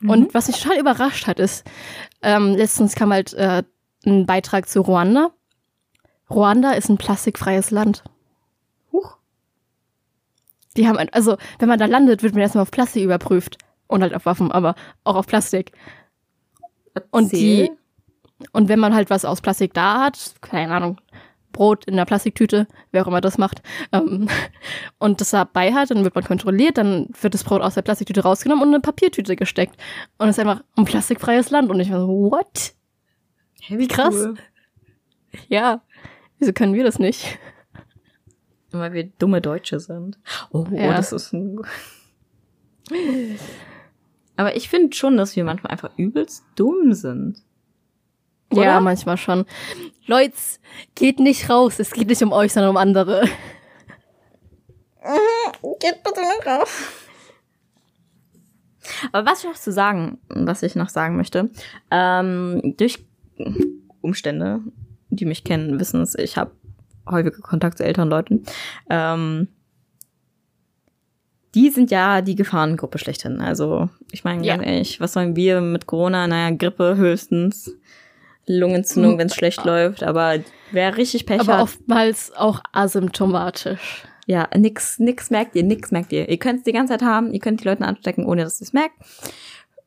[0.06, 1.64] Und was mich total überrascht hat, ist,
[2.22, 3.62] ähm, letztens kam halt äh,
[4.04, 5.30] ein Beitrag zu Ruanda.
[6.28, 8.04] Ruanda ist ein plastikfreies Land.
[8.92, 9.16] Huch.
[10.76, 13.56] Die haben, ein, also, wenn man da landet, wird man erstmal auf Plastik überprüft.
[13.88, 14.74] Und halt auf Waffen, aber
[15.04, 15.72] auch auf Plastik.
[17.10, 17.76] Und die, Erzähl.
[18.52, 21.00] und wenn man halt was aus Plastik da hat, keine Ahnung,
[21.52, 23.62] Brot in einer Plastiktüte, wer auch immer das macht,
[23.92, 24.28] ähm,
[24.98, 28.22] und das dabei hat, dann wird man kontrolliert, dann wird das Brot aus der Plastiktüte
[28.22, 29.76] rausgenommen und in eine Papiertüte gesteckt.
[30.18, 31.70] Und es ist einfach ein plastikfreies Land.
[31.70, 32.74] Und ich war so, what?
[33.62, 34.14] Hey, wie krass.
[34.14, 34.34] Cool.
[35.48, 35.80] Ja,
[36.38, 37.38] wieso können wir das nicht?
[38.70, 40.18] Weil wir dumme Deutsche sind.
[40.50, 40.94] Oh, Ja.
[40.94, 41.60] das ist ein.
[44.36, 47.42] Aber ich finde schon, dass wir manchmal einfach übelst dumm sind.
[48.52, 48.64] Oder?
[48.64, 49.44] Ja, manchmal schon.
[50.06, 50.34] Leute,
[50.94, 51.78] geht nicht raus.
[51.78, 53.22] Es geht nicht um euch, sondern um andere.
[55.80, 56.82] Geht bitte nicht raus.
[59.12, 61.50] Aber was ich noch zu sagen, was ich noch sagen möchte,
[61.90, 63.04] ähm, durch
[64.00, 64.60] Umstände,
[65.10, 66.52] die mich kennen, wissen es, ich habe
[67.08, 68.44] häufige Kontakt zu älteren Leuten.
[68.88, 69.48] Ähm,
[71.56, 73.40] die sind ja die Gefahrengruppe schlechthin.
[73.40, 74.60] Also, ich meine, Ja.
[74.62, 76.28] ehrlich, was sollen wir mit Corona?
[76.28, 77.74] Naja, Grippe höchstens.
[78.46, 79.18] Lungenentzündung, Mhm.
[79.18, 80.04] wenn es schlecht läuft.
[80.04, 80.36] Aber
[80.70, 84.04] wer richtig Pech Aber hat, oftmals auch asymptomatisch.
[84.26, 86.28] ja, nix, nix merkt ihr, nix merkt ihr.
[86.28, 88.64] Ihr könnt es die ganze Zeit haben, ihr könnt die Leute anstecken, ohne dass ihr
[88.66, 88.94] es merkt.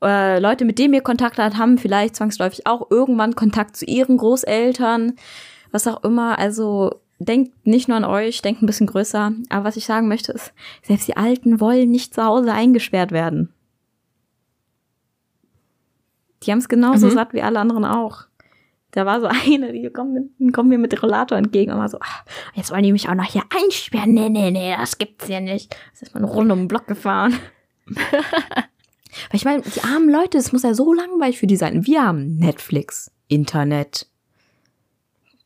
[0.03, 4.17] Äh, Leute, mit denen ihr Kontakt habt, haben vielleicht zwangsläufig auch irgendwann Kontakt zu ihren
[4.17, 5.13] Großeltern,
[5.71, 6.39] was auch immer.
[6.39, 9.33] Also denkt nicht nur an euch, denkt ein bisschen größer.
[9.49, 10.53] Aber was ich sagen möchte ist,
[10.83, 13.53] selbst die Alten wollen nicht zu Hause eingesperrt werden.
[16.43, 17.11] Die haben es genauso Mhm.
[17.11, 18.23] satt wie alle anderen auch.
[18.91, 21.99] Da war so eine, die kommt, mit, kommt mir mit Rollator entgegen und war so,
[21.99, 22.23] ah,
[22.55, 24.13] jetzt wollen die mich auch noch hier einsperren.
[24.13, 25.75] Nee, nee, nee, das gibt's ja nicht.
[25.91, 27.35] Das ist mal eine Runde um den Block gefahren.
[27.87, 31.85] Weil ich meine, die armen Leute, es muss ja so langweilig für die sein.
[31.85, 34.07] Wir haben Netflix, Internet,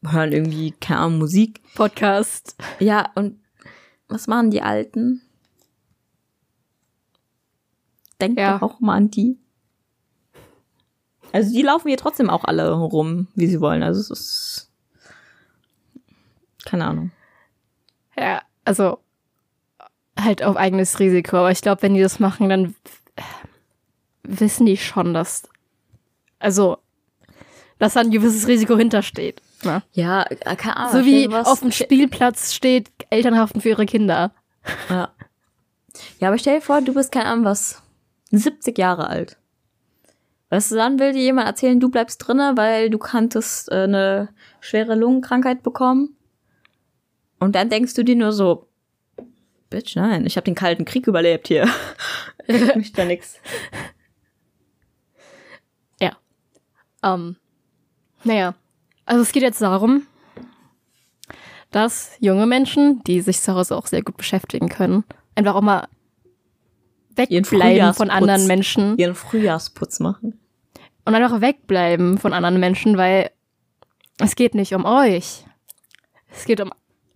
[0.10, 1.62] hören irgendwie, keine Ahnung, Musik.
[1.76, 2.56] Podcast.
[2.80, 3.40] Ja, und
[4.08, 5.22] was machen die Alten?
[8.22, 8.58] Denkt Ja.
[8.58, 9.38] doch auch mal an die.
[11.32, 13.82] Also die laufen hier trotzdem auch alle rum, wie sie wollen.
[13.82, 14.70] Also es ist
[16.66, 17.12] keine Ahnung.
[18.16, 19.00] Ja, also
[20.20, 21.38] halt auf eigenes Risiko.
[21.38, 22.76] Aber ich glaube, wenn die das machen, dann
[24.24, 25.50] wissen die schon, dass,
[26.40, 26.78] also,
[27.84, 29.42] dass da ein gewisses Risiko hintersteht.
[29.64, 29.84] Ne?
[29.92, 30.92] Ja, äh, keine Ahnung.
[30.94, 34.34] So wie auf dem Spielplatz steht, Eltern haften für ihre Kinder.
[34.90, 35.14] Ja.
[36.20, 37.82] ja, aber stell dir vor, du bist, keine Ahnung, was,
[38.32, 39.38] 70 Jahre alt.
[40.50, 44.30] Weißt du, dann will dir jemand erzählen, du bleibst drinne, weil du kanntest äh, eine
[44.62, 46.16] schwere Lungenkrankheit bekommen.
[47.40, 48.68] Und dann denkst du dir nur so,
[49.70, 51.68] Bitch, nein, ich habe den Kalten Krieg überlebt hier.
[52.76, 53.40] Mich da nix.
[57.04, 57.36] Ähm,
[58.24, 58.56] naja,
[59.06, 60.08] also es geht jetzt darum,
[61.72, 65.04] dass junge Menschen, die sich zu Hause auch sehr gut beschäftigen können,
[65.36, 65.88] einfach auch mal
[67.16, 70.40] wegbleiben von anderen Menschen Ihren Frühjahrsputz machen.
[71.06, 73.32] und einfach wegbleiben von anderen Menschen, weil
[74.20, 75.46] es geht nicht um euch.
[76.32, 76.72] Es geht um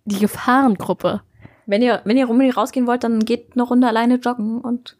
[0.05, 1.22] die Gefahrengruppe.
[1.66, 4.97] Wenn ihr, wenn ihr unbedingt rausgehen wollt, dann geht eine Runde alleine joggen und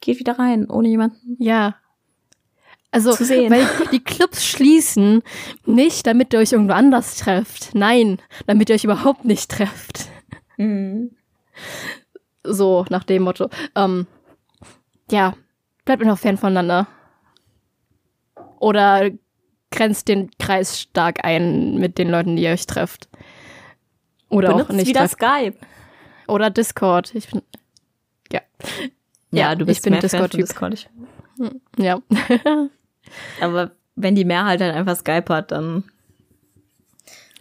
[0.00, 1.36] geht wieder rein, ohne jemanden.
[1.38, 1.76] Ja.
[2.94, 3.50] Also, Zu sehen.
[3.50, 5.22] weil die Clubs schließen
[5.64, 7.74] nicht, damit ihr euch irgendwo anders trefft.
[7.74, 10.10] Nein, damit ihr euch überhaupt nicht trefft.
[10.58, 11.10] Mhm.
[12.44, 13.48] So, nach dem Motto.
[13.74, 14.06] Ähm,
[15.10, 15.34] ja,
[15.86, 16.86] bleibt einfach Fan voneinander.
[18.60, 19.10] Oder
[19.70, 23.08] grenzt den Kreis stark ein mit den Leuten, die ihr euch trefft.
[24.28, 25.14] Oder auch Benutzt nicht wieder trefft.
[25.14, 25.56] Skype.
[26.28, 27.14] Oder Discord.
[27.14, 27.42] Ich bin,
[28.30, 28.42] ja.
[29.30, 30.86] Ja, du bist ich bin mehr Fan von Discord-Typ.
[30.86, 30.90] Discord.
[31.78, 32.00] Ja.
[33.40, 35.84] Aber wenn die Mehrheit halt einfach Skype hat, dann.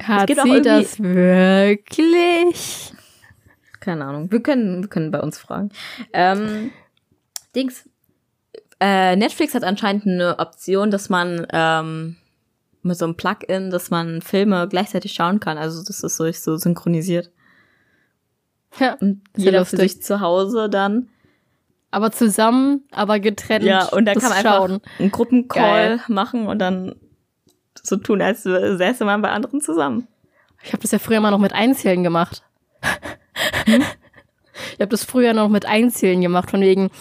[0.01, 2.93] Hat sie das wirklich?
[3.79, 4.31] Keine Ahnung.
[4.31, 5.71] Wir können, wir können bei uns fragen.
[6.13, 6.71] Ähm,
[7.55, 7.87] Dings.
[8.79, 12.17] Äh, Netflix hat anscheinend eine Option, dass man ähm,
[12.81, 15.57] mit so einem Plugin, dass man Filme gleichzeitig schauen kann.
[15.57, 17.31] Also das ist so, so synchronisiert.
[18.79, 18.93] Ja.
[18.99, 21.09] Und jeder für sich zu Hause dann.
[21.91, 23.65] Aber zusammen, aber getrennt.
[23.65, 24.81] Ja, und da das kann man einfach schauen.
[24.99, 25.99] einen Gruppencall Geil.
[26.07, 26.95] machen und dann
[27.83, 30.07] so tun, als säße man bei anderen zusammen.
[30.63, 32.43] Ich habe das ja früher mal noch mit Einzählen gemacht.
[34.73, 36.91] Ich habe das früher noch mit Einzählen gemacht, von wegen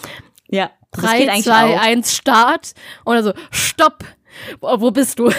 [0.49, 1.81] Ja, das 3, geht eigentlich 2, auch.
[1.83, 2.73] 1, Start.
[3.05, 4.05] Und dann so, Stopp!
[4.61, 5.31] Wo, bist du?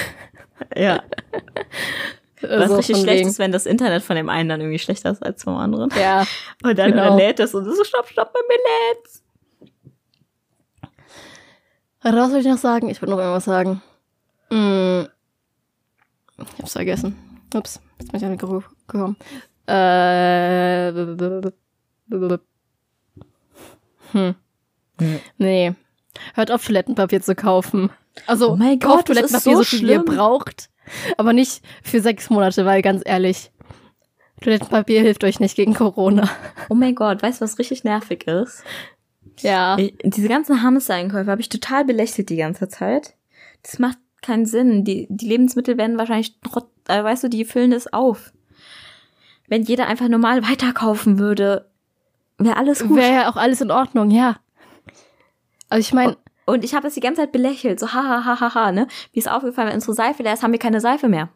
[0.75, 1.01] Ja.
[2.41, 3.29] Was so richtig schlecht wegen.
[3.29, 5.89] ist, wenn das Internet von dem einen dann irgendwie schlechter ist als vom anderen.
[5.99, 6.25] Ja.
[6.63, 7.15] Und dann Genau.
[7.15, 8.57] lädt es und so, stopp, stopp, bei mir
[8.95, 9.20] lädt's.
[12.03, 12.89] Was soll ich noch sagen?
[12.89, 13.81] Ich wollte noch irgendwas sagen.
[14.49, 15.07] Hm.
[16.37, 17.15] Ich hab's vergessen.
[17.53, 19.15] Ups, jetzt bin ich an den Geruch gekommen.
[19.67, 20.91] Äh.
[24.11, 24.35] Hm.
[24.99, 25.19] Hm.
[25.37, 25.73] Nee.
[26.33, 27.89] Hört auf, Toilettenpapier zu kaufen.
[28.27, 30.69] Also, Oh mein kauft Gott, Toilettenpapier so so viel ihr braucht.
[31.17, 33.51] Aber nicht für sechs Monate, weil ganz ehrlich,
[34.41, 36.29] Toilettenpapier hilft euch nicht gegen Corona.
[36.69, 38.63] Oh mein Gott, weißt du, was richtig nervig ist?
[39.39, 39.77] Ja.
[39.77, 43.15] Ich, diese ganzen Hamster-Einkäufe habe ich total belächelt die ganze Zeit.
[43.63, 44.83] Das macht keinen Sinn.
[44.83, 46.37] Die, die Lebensmittel werden wahrscheinlich,
[46.87, 48.31] äh, weißt du, die füllen das auf.
[49.47, 51.69] Wenn jeder einfach normal weiterkaufen würde,
[52.37, 52.97] wäre alles gut.
[52.97, 54.37] Wäre ja auch alles in Ordnung, ja.
[55.69, 58.39] Also ich meine, Und ich habe das die ganze Zeit belächelt, so ha ha ha
[58.39, 58.87] ha ha, ne?
[59.13, 61.29] Mir ist aufgefallen, wenn unsere Seife leer ist, haben wir keine Seife mehr.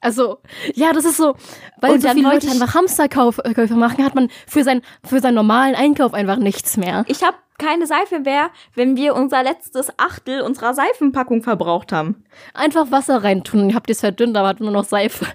[0.00, 0.38] Also,
[0.74, 1.34] ja, das ist so,
[1.80, 5.74] weil Und so viele Leute einfach Hamsterkäufe machen, hat man für, sein, für seinen normalen
[5.74, 7.04] Einkauf einfach nichts mehr.
[7.08, 12.22] Ich habe keine Seife mehr, wenn wir unser letztes Achtel unserer Seifenpackung verbraucht haben.
[12.54, 15.26] Einfach Wasser reintun, ihr habt es verdünnt, aber hat nur noch Seife.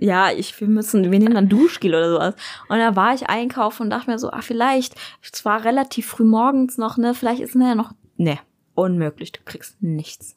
[0.00, 2.34] Ja, ich, wir müssen, wir nehmen dann Duschgel oder sowas.
[2.68, 6.24] Und da war ich einkaufen und dachte mir so, ah, vielleicht, es war relativ früh
[6.24, 8.38] morgens noch, ne, vielleicht ist mir ja noch, ne,
[8.74, 10.36] unmöglich, du kriegst nichts.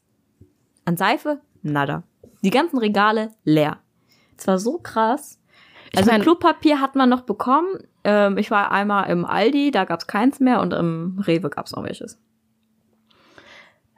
[0.83, 2.03] An Seife, nada.
[2.45, 3.79] Die ganzen Regale leer.
[4.37, 5.39] Es war so krass.
[5.91, 7.79] Ich Also mein- Klopapier hat man noch bekommen.
[8.03, 11.83] Ähm, ich war einmal im Aldi, da gab's keins mehr und im Rewe gab's noch
[11.83, 12.19] welches.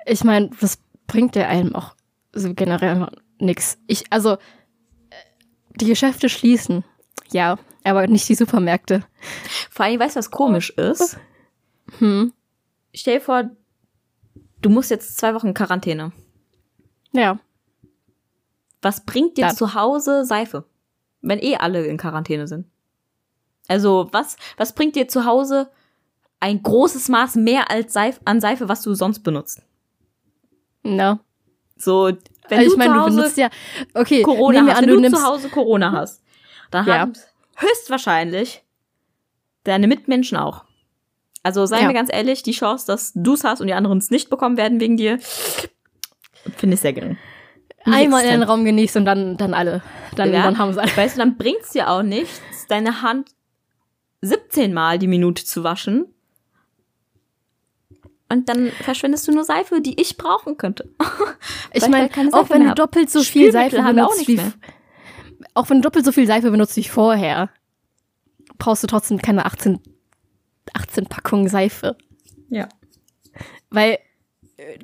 [0.06, 1.96] Ich meine, das bringt ja einem auch
[2.32, 3.08] so generell
[3.40, 3.78] nix.
[3.88, 4.38] Ich, also, äh,
[5.76, 6.86] die Geschäfte schließen,
[7.32, 9.04] ja, aber nicht die Supermärkte.
[9.70, 11.18] Vor allem, weißt du, was komisch ist?
[12.00, 12.32] Hm.
[12.94, 13.50] Stell dir vor,
[14.62, 16.14] du musst jetzt zwei Wochen Quarantäne.
[17.12, 17.40] Ja.
[18.82, 20.66] Was bringt dir Dann- zu Hause Seife?
[21.22, 22.68] Wenn eh alle in Quarantäne sind.
[23.68, 25.70] Also, was, was bringt dir zu Hause
[26.40, 29.62] ein großes Maß mehr als Seife, an Seife, was du sonst benutzt?
[30.84, 31.20] Ja.
[31.76, 32.06] So,
[32.50, 33.50] wenn also du ich meine, zu du Hause benutzt ja,
[33.94, 36.24] okay, Corona hast, an, wenn du, du, zu Hause Corona hast,
[36.72, 37.00] dann Ja.
[37.00, 37.14] haben
[37.58, 38.64] höchstwahrscheinlich
[39.64, 40.64] deine Mitmenschen auch.
[41.44, 41.88] Also, seien Ja.
[41.90, 44.56] wir ganz ehrlich, die Chance, dass du es hast und die anderen es nicht bekommen
[44.58, 45.20] werden wegen dir,
[46.56, 47.18] finde ich sehr gering.
[47.94, 48.44] Einmal in den.
[48.44, 49.82] Raum genießt und dann, dann alle.
[50.16, 50.44] Dann, Ja.
[50.44, 50.96] dann haben sie alle.
[50.96, 53.30] Weißt du, dann bringt's dir auch nichts, deine Hand
[54.22, 56.06] 17 Mal die Minute zu waschen.
[58.30, 60.90] Und dann verschwendest du nur Seife, die ich brauchen könnte.
[61.74, 62.76] Ich meine, keine auch wenn du hab.
[62.76, 64.40] doppelt so viel Seife auch benutzt wie
[65.54, 67.50] auch wenn du doppelt so viel Seife benutzt wie vorher,
[68.58, 69.80] brauchst du trotzdem keine 18,
[70.74, 71.96] 18 Packungen Seife.
[72.50, 72.68] Ja.
[73.70, 74.00] Weil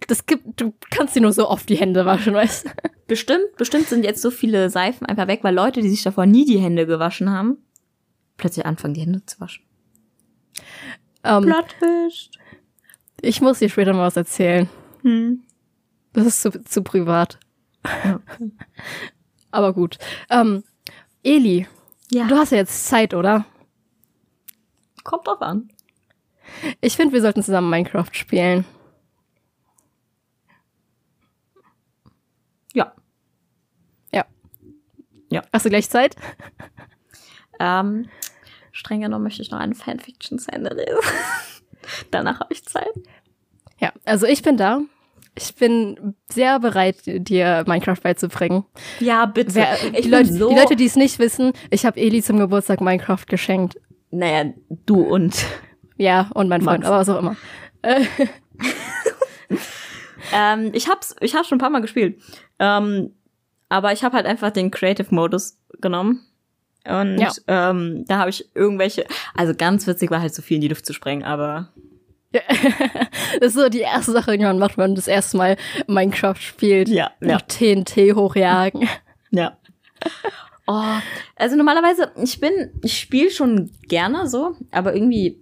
[0.08, 2.70] das gibt, du kannst dir nur so oft die Hände waschen, weißt du?
[3.08, 6.46] Bestimmt, bestimmt sind jetzt so viele Seifen einfach weg, weil Leute, die sich davor nie
[6.46, 7.58] die Hände gewaschen haben,
[8.38, 9.64] plötzlich anfangen, die Hände zu waschen.
[11.24, 12.30] Ähm, Plotfisch.
[13.22, 14.70] ich muss dir später mal was erzählen.
[15.02, 15.44] Hm.
[16.14, 17.40] Das ist zu, zu privat.
[17.86, 18.20] Ja.
[19.52, 19.98] Aber gut.
[20.30, 20.64] Ähm,
[21.24, 21.68] Eli,
[22.12, 23.46] Ja, du hast ja jetzt Zeit, oder?
[25.04, 25.70] kommt drauf an.
[26.80, 28.64] Ich finde, wir sollten zusammen Minecraft spielen.
[32.74, 32.94] Ja.
[34.14, 34.26] Ja.
[35.34, 35.42] Ja.
[35.52, 36.16] Hast du gleich Zeit?
[37.60, 38.08] Ähm,
[38.72, 41.00] streng genommen möchte ich noch eine Fanfiction zu Ende lesen.
[42.12, 42.92] Danach habe ich Zeit.
[43.80, 44.82] Ja, also ich bin da.
[45.36, 48.66] Ich bin sehr bereit, dir Minecraft beizubringen.
[49.00, 49.56] Ja, bitte.
[49.56, 52.82] Wer, die, Leute, so, die Leute, die es nicht wissen, ich habe Eli zum Geburtstag
[52.82, 53.80] Minecraft geschenkt.
[54.12, 54.54] naja,
[54.86, 55.46] du und.
[55.98, 56.88] Ja, und mein Freund, Max.
[56.88, 57.36] aber was auch immer.
[57.82, 58.06] Äh,
[60.34, 62.20] Ähm, ich hab's, ich hab's schon ein paar Mal gespielt.
[62.58, 63.14] Ähm,
[63.74, 66.22] aber ich habe halt einfach den Creative Modus genommen.
[66.88, 67.32] Und Ja.
[67.48, 69.06] ähm, da habe ich irgendwelche,
[69.36, 71.70] also ganz witzig war halt so viel in die Luft zu sprengen, aber
[73.40, 75.58] das ist so die erste Sache, die man macht, wenn man das erste Mal
[75.88, 76.90] Minecraft spielt.
[76.90, 77.34] Ja, ja.
[77.34, 78.88] Noch TNT hochjagen.
[79.32, 79.58] Ja.
[80.68, 80.84] Oh,
[81.38, 82.52] also normalerweise, ich bin,
[82.84, 85.42] ich spiele schon gerne so, aber irgendwie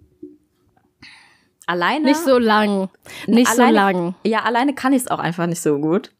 [1.66, 2.06] alleine.
[2.06, 2.88] Nicht so lang.
[3.26, 4.14] Nicht so Alleine- lang.
[4.24, 6.10] Ja, alleine kann ich es auch einfach nicht so gut.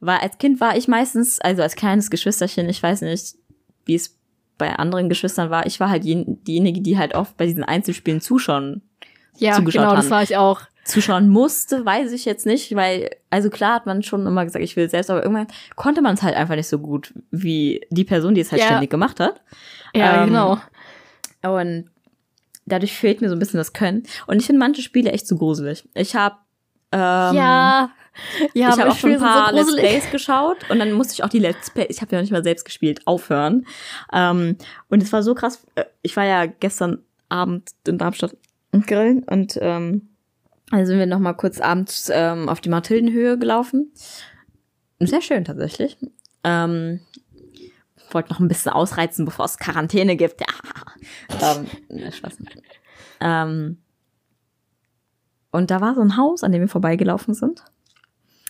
[0.00, 3.34] Weil als Kind war ich meistens, also als kleines Geschwisterchen, ich weiß nicht,
[3.84, 4.16] wie es
[4.56, 8.20] bei anderen Geschwistern war, ich war halt jen- diejenige, die halt oft bei diesen Einzelspielen
[8.20, 8.82] zuschauen,
[9.36, 10.10] Ja, zugeschaut genau, das haben.
[10.10, 10.60] war ich auch.
[10.84, 14.74] zuschauen musste, weiß ich jetzt nicht, weil, also klar hat man schon immer gesagt, ich
[14.74, 15.46] will selbst, aber irgendwann
[15.76, 18.66] konnte man es halt einfach nicht so gut, wie die Person, die es halt Ja.
[18.68, 19.42] ständig gemacht hat.
[19.94, 20.58] Ja, Ähm, genau.
[21.42, 21.90] Und
[22.66, 24.02] dadurch fehlt mir so ein bisschen das Können.
[24.26, 25.86] Und ich finde manche Spiele echt zu gruselig.
[25.94, 26.36] Ich habe
[26.90, 27.90] ähm, ja.
[28.54, 29.76] Ja, ich habe auch schon ein paar so Let's.
[29.76, 32.32] Plays geschaut und dann musste ich auch die Let's Plays, ich habe ja noch nicht
[32.32, 33.66] mal selbst gespielt, aufhören.
[34.12, 34.56] Ähm,
[34.88, 36.98] und es war so krass, äh, ich war ja gestern
[37.28, 38.36] Abend in Darmstadt
[38.86, 40.08] grillen und ähm,
[40.70, 43.92] also sind wir noch mal kurz abends ähm, auf die Mathildenhöhe gelaufen.
[45.00, 45.96] Sehr schön tatsächlich.
[46.44, 47.00] Ähm,
[48.10, 50.42] wollte noch ein bisschen ausreizen, bevor es Quarantäne gibt.
[51.40, 51.56] Ja.
[51.56, 52.10] ähm, ne.
[53.20, 53.78] Ähm,
[55.50, 57.62] und da war so ein Haus, an dem wir vorbeigelaufen sind.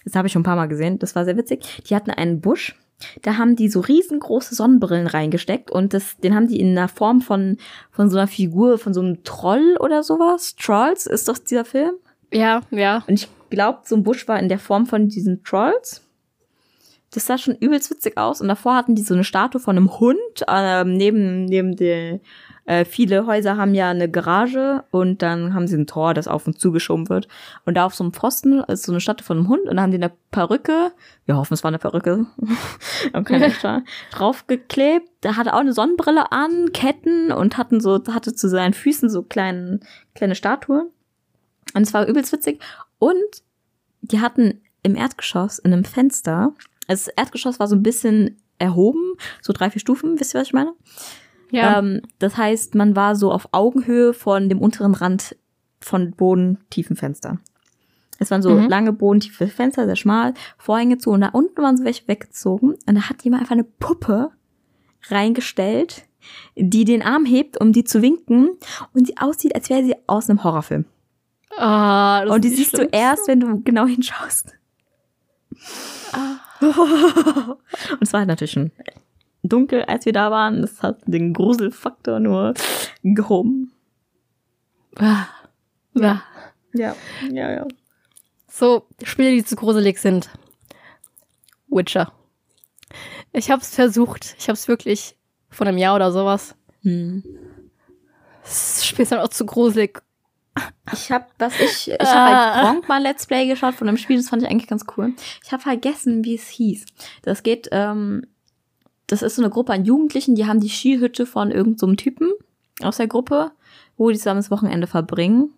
[0.09, 0.99] Das habe ich schon ein paar Mal gesehen.
[0.99, 1.83] Das war sehr witzig.
[1.89, 2.75] Die hatten einen Busch.
[3.23, 7.21] Da haben die so riesengroße Sonnenbrillen reingesteckt und das, den haben die in einer Form
[7.21, 7.59] von,
[7.93, 10.57] von so einer Figur, von so einem Troll oder sowas.
[10.57, 11.93] Trolls ist doch dieser Film.
[12.33, 13.05] Ja, ja.
[13.07, 16.03] Und ich glaube, so ein Busch war in der Form von diesen Trolls.
[17.13, 18.41] Das sah schon übelst witzig aus.
[18.41, 20.19] Und davor hatten die so eine Statue von einem Hund.
[20.49, 22.19] Ähm, neben, neben der,
[22.69, 26.47] äh, viele Häuser haben ja eine Garage und dann haben sie ein Tor, das auf
[26.47, 27.27] und zugeschoben wird.
[27.65, 29.81] Und da auf so einem Pfosten ist so eine Statue von einem Hund und dann
[29.81, 30.93] haben die eine Perücke,
[31.25, 32.27] wir hoffen, es war eine Perücke,
[33.15, 35.09] haben keine extra, draufgeklebt.
[35.23, 39.23] Da hatte auch eine Sonnenbrille an, Ketten und hatten so, hatte zu seinen Füßen so
[39.23, 39.81] kleinen,
[40.15, 40.91] kleine Statuen.
[41.73, 42.61] Und es war übelst witzig.
[42.99, 43.43] Und
[44.03, 46.53] die hatten im Erdgeschoss in einem Fenster,
[46.87, 50.49] also das Erdgeschoss war so ein bisschen erhoben, so drei, vier Stufen, wisst ihr, was
[50.49, 50.75] ich meine?
[51.51, 51.79] Ja.
[51.79, 55.37] Ähm, das heißt, man war so auf Augenhöhe von dem unteren Rand
[55.81, 57.41] von bodentiefen Fenstern.
[58.19, 58.69] Es waren so Mhm.
[58.69, 62.95] lange bodentiefe Fenster, sehr schmal, Vorhänge zu und da unten waren so welche weggezogen und
[62.95, 64.31] da hat jemand einfach eine Puppe
[65.09, 66.03] reingestellt,
[66.57, 68.51] die den Arm hebt, um die zu winken
[68.93, 70.85] und sie aussieht, als wäre sie aus einem Horrorfilm.
[71.57, 74.55] Ah, das Und die siehst du erst, wenn du genau hinschaust.
[76.13, 76.37] Ah.
[76.61, 78.73] Und es war halt natürlich schon
[79.49, 80.61] dunkel, als wir da waren.
[80.63, 82.55] Das hat den Gruselfaktor nur
[83.03, 83.73] gehoben.
[84.97, 85.27] Ah.
[85.95, 86.23] Ja.
[86.75, 86.95] Ja,
[87.31, 87.67] ja, ja.
[88.51, 90.31] So, Spiele, die zu gruselig sind.
[91.69, 92.13] Witcher.
[93.33, 94.35] Ich hab's versucht.
[94.39, 95.17] Ich hab's wirklich
[95.51, 96.55] vor einem Jahr oder sowas.
[96.83, 97.23] Hm.
[98.43, 100.03] Das Spiel ist dann auch zu gruselig.
[100.93, 102.07] Ich habe, was ich, ich Ah.
[102.15, 104.85] habe halt Gronk mal Let's Play geschaut von einem Spiel, das fand ich eigentlich ganz
[104.97, 105.13] cool.
[105.45, 106.85] Ich habe vergessen, wie es hieß.
[107.23, 108.27] Das geht, ähm,
[109.09, 112.31] das ist so eine Gruppe an Jugendlichen, die haben die Skihütte von irgendeinem so Typen
[112.83, 113.51] aus der Gruppe,
[113.97, 115.53] wo die zusammen das Wochenende verbringen.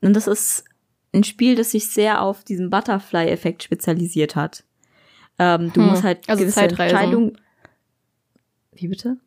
[0.00, 0.64] Und das ist
[1.12, 4.64] ein Spiel, das sich sehr auf diesen Butterfly-Effekt spezialisiert hat.
[5.38, 6.62] Ähm, du Hm, musst halt also gewisse.
[6.62, 7.38] Entscheidungen.
[8.72, 9.18] Wie bitte?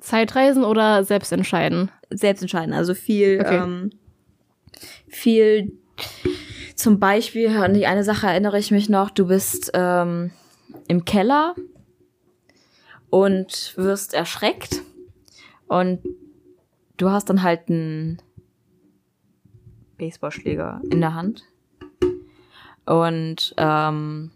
[0.00, 1.90] Zeitreisen oder selbst entscheiden?
[2.10, 2.72] Selbst entscheiden.
[2.72, 3.58] Also viel, Okay.
[3.62, 3.90] ähm,
[5.08, 5.72] viel.
[6.74, 10.30] Zum Beispiel, an die eine Sache erinnere ich mich noch, du bist ähm,
[10.88, 11.54] im Keller
[13.14, 14.82] und wirst erschreckt
[15.68, 16.00] und
[16.96, 18.20] du hast dann halt einen
[19.98, 21.44] Baseballschläger in der Hand
[22.86, 24.32] und ähm,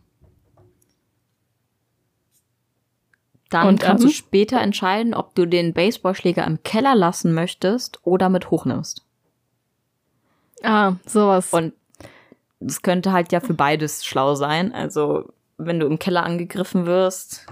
[3.51, 4.11] dann Und kannst dann?
[4.11, 9.05] du später entscheiden, ob du den Baseballschläger im Keller lassen möchtest oder mit hochnimmst.
[10.63, 11.53] Ah, sowas.
[11.53, 11.73] Und
[12.61, 14.73] das könnte halt ja für beides schlau sein.
[14.73, 17.47] Also, wenn du im Keller angegriffen wirst,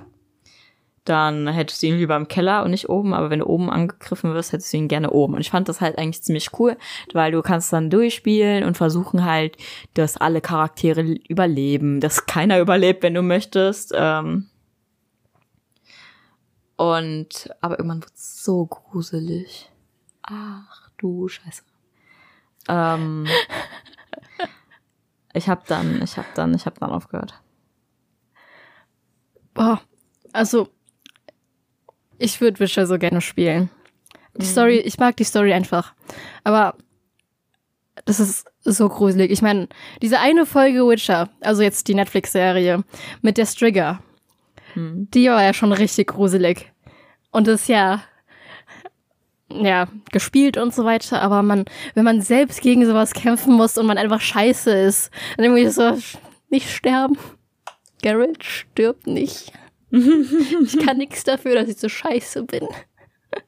[1.09, 3.15] dann hättest du ihn lieber im Keller und nicht oben.
[3.15, 5.35] Aber wenn du oben angegriffen wirst, hättest du ihn gerne oben.
[5.35, 6.77] Und ich fand das halt eigentlich ziemlich cool,
[7.13, 9.57] weil du kannst dann durchspielen und versuchen halt,
[9.95, 13.93] dass alle Charaktere überleben, dass keiner überlebt, wenn du möchtest.
[13.95, 14.47] Ähm
[16.77, 19.71] und, aber irgendwann wird es so gruselig.
[20.23, 21.63] Ach du Scheiße.
[22.69, 23.27] Ähm,
[25.33, 27.41] ich habe dann, ich habe dann, ich habe dann aufgehört.
[29.55, 29.81] Boah,
[30.33, 30.69] also
[32.19, 33.71] ich würde Witcher so gerne spielen.
[34.37, 35.95] Die Story, ich mag die Story einfach.
[36.45, 36.75] Aber
[38.05, 39.31] das ist so gruselig.
[39.31, 39.69] Ich meine,
[40.03, 42.85] diese eine Folge Witcher, also jetzt die Netflix-Serie
[43.23, 44.01] mit der Strigger,
[44.77, 46.71] die war ja schon richtig gruselig.
[47.31, 48.03] Und das ist ja,
[49.51, 51.65] ja, gespielt und so weiter, aber man,
[51.95, 55.97] wenn man selbst gegen sowas kämpfen muss und man einfach scheiße ist, dann irgendwie so,
[56.51, 57.17] nicht sterben.
[58.03, 59.53] Geralt stirbt nicht.
[59.91, 62.67] Ich kann nichts dafür, dass ich so scheiße bin.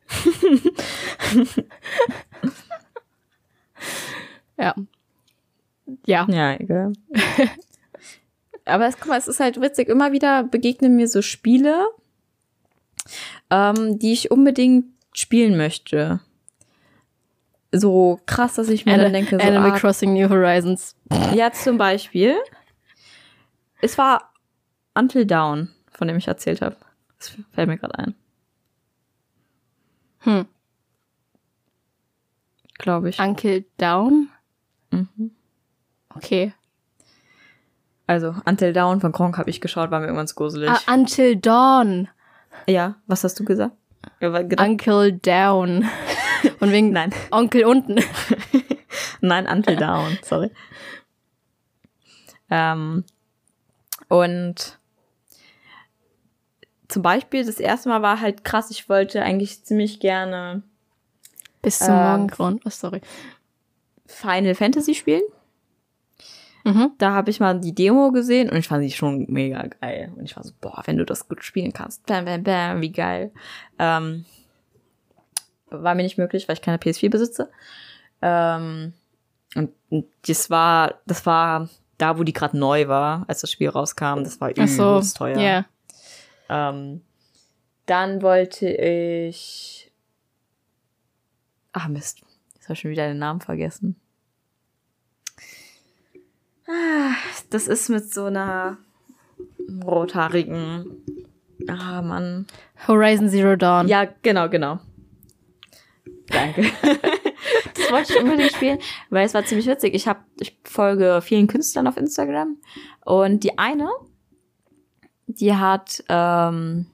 [4.56, 4.74] ja.
[6.06, 6.26] Ja.
[6.28, 6.92] Ja, egal.
[8.64, 9.88] Aber es, guck mal, es ist halt witzig.
[9.88, 11.86] Immer wieder begegnen mir so Spiele,
[13.50, 16.20] ähm, die ich unbedingt spielen möchte.
[17.72, 20.96] So krass, dass ich mir dann denke, so, Animal ah, Crossing New Horizons.
[21.34, 22.36] Ja, zum Beispiel.
[23.80, 24.32] Es war
[24.94, 26.76] Until Dawn, von dem ich erzählt habe.
[27.18, 28.14] Das fällt mir gerade ein.
[30.20, 30.46] Hm.
[32.78, 33.18] Glaube ich.
[33.18, 34.28] Uncle Down?
[34.92, 35.32] Mhm.
[36.14, 36.54] Okay.
[38.06, 40.70] Also, Until Dawn von Kronk habe ich geschaut, war mir irgendwann gruselig.
[40.70, 42.08] Ah, Until Dawn.
[42.68, 43.76] ja, was hast du gesagt?
[44.20, 45.84] Uncle Down.
[46.60, 47.12] Und wegen Nein.
[47.32, 47.96] Onkel unten.
[49.20, 50.52] Nein, Until Dawn, sorry.
[52.50, 53.04] Ähm,
[54.08, 54.77] und
[56.88, 60.62] zum Beispiel, das erste Mal war halt krass, ich wollte eigentlich ziemlich gerne
[61.62, 62.60] Bis zum Ähm, Morgengrauen.
[62.64, 63.00] Oh, sorry.
[64.06, 65.22] Final Fantasy spielen.
[66.64, 66.92] Mhm.
[66.98, 70.12] Da habe ich mal die Demo gesehen und ich fand sie schon mega geil.
[70.16, 72.92] Und ich war so, boah, wenn du das gut spielen kannst, bam, bam, bam, wie
[72.92, 73.32] geil.
[73.78, 74.24] Ähm,
[75.70, 77.50] war mir nicht möglich, weil ich keine PS4 besitze.
[78.22, 78.92] Ähm,
[79.54, 83.68] und und das war, das war da, wo die gerade neu war, als das Spiel
[83.68, 84.22] rauskam.
[84.22, 84.92] Das war Ach so.
[84.96, 85.38] übelst teuer.
[85.38, 85.64] Ja.
[86.48, 87.02] Ähm,
[87.86, 89.90] dann wollte ich.
[91.72, 92.22] Ach Mist,
[92.54, 93.96] jetzt habe ich schon wieder den Namen vergessen.
[96.66, 97.14] Ah,
[97.50, 98.78] Das ist mit so einer
[99.84, 100.86] rothaarigen.
[101.66, 102.46] Ah, Mann.
[102.86, 103.88] Horizon Zero Dawn.
[103.88, 104.80] Ja, genau, genau.
[106.26, 106.62] Danke.
[107.74, 108.78] das wollte ich unbedingt spielen,
[109.10, 109.94] weil es war ziemlich witzig.
[109.94, 112.56] Ich habe, ich folge vielen Künstlern auf Instagram
[113.04, 113.88] und die eine,
[115.28, 116.86] die hat ähm,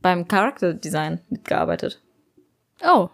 [0.00, 2.00] beim Character Design mitgearbeitet.
[2.82, 3.08] Oh.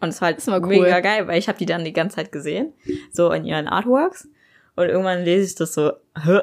[0.00, 0.80] Und es war halt aber cool.
[0.80, 2.72] mega geil, weil ich habe die dann die ganze Zeit gesehen,
[3.12, 4.28] so in ihren Artworks.
[4.76, 6.40] Und irgendwann lese ich das so, hä,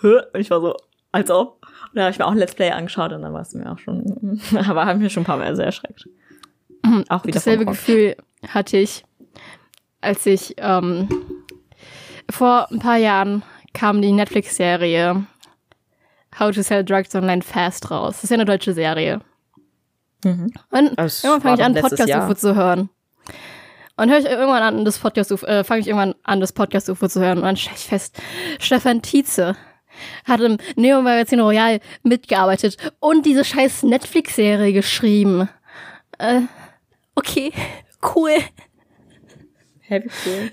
[0.00, 0.76] hä, und ich war so,
[1.12, 1.62] als ob.
[1.62, 3.70] Und dann habe ich mir auch ein Let's Play angeschaut und dann war es mir
[3.70, 6.08] auch schon, aber haben mir schon ein paar Mal sehr erschreckt.
[7.08, 7.66] Auch wieder Dasselbe.
[7.66, 8.16] Gefühl
[8.48, 9.04] hatte ich,
[10.00, 11.08] als ich ähm,
[12.30, 13.42] vor ein paar Jahren
[13.72, 15.26] kam die Netflix-Serie
[16.38, 18.14] How to Sell Drugs Online Fast raus.
[18.16, 19.20] Das ist ja eine deutsche Serie.
[20.24, 20.52] Mhm.
[20.70, 22.24] Und Das irgendwann fange ich an, doch letztes Podcast Jahr.
[22.24, 22.90] UFO zu hören.
[23.96, 26.90] Und höre ich irgendwann an, das Podcast UFO, äh, fange ich irgendwann an, das Podcast
[26.90, 27.38] UFO zu hören.
[27.38, 28.20] Und dann stelle ich fest,
[28.58, 29.56] Stefan Tietze
[30.26, 35.48] hat im Neo Magazin Royal mitgearbeitet und diese scheiß Netflix-Serie geschrieben.
[36.18, 36.42] Äh,
[37.14, 37.52] okay,
[38.14, 38.32] cool.
[39.80, 40.50] Heavy cool.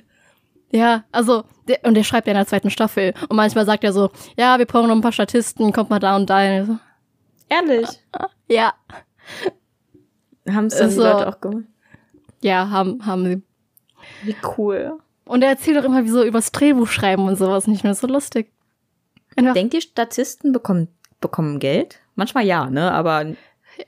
[0.74, 3.14] Ja, also, der, und der schreibt ja in der zweiten Staffel.
[3.30, 6.16] Und manchmal sagt er so, ja, wir brauchen noch ein paar Statisten, kommt mal da
[6.16, 6.60] und da.
[6.60, 6.78] Und so,
[7.48, 7.88] Ehrlich.
[8.48, 8.74] ja,
[10.50, 10.96] Haben es dann die.
[10.96, 11.66] Leute auch gemacht?
[12.42, 13.42] ja, haben, haben sie.
[14.24, 14.98] Wie cool.
[15.26, 17.68] Und er erzählt auch immer wie so übers Drehbuch schreiben und sowas.
[17.68, 18.52] Nicht mehr so lustig.
[19.36, 20.88] Einfach, Denkt ihr, Statisten bekommen,
[21.22, 22.00] bekommen Geld?
[22.16, 22.92] Manchmal ja, ne?
[22.92, 23.26] Aber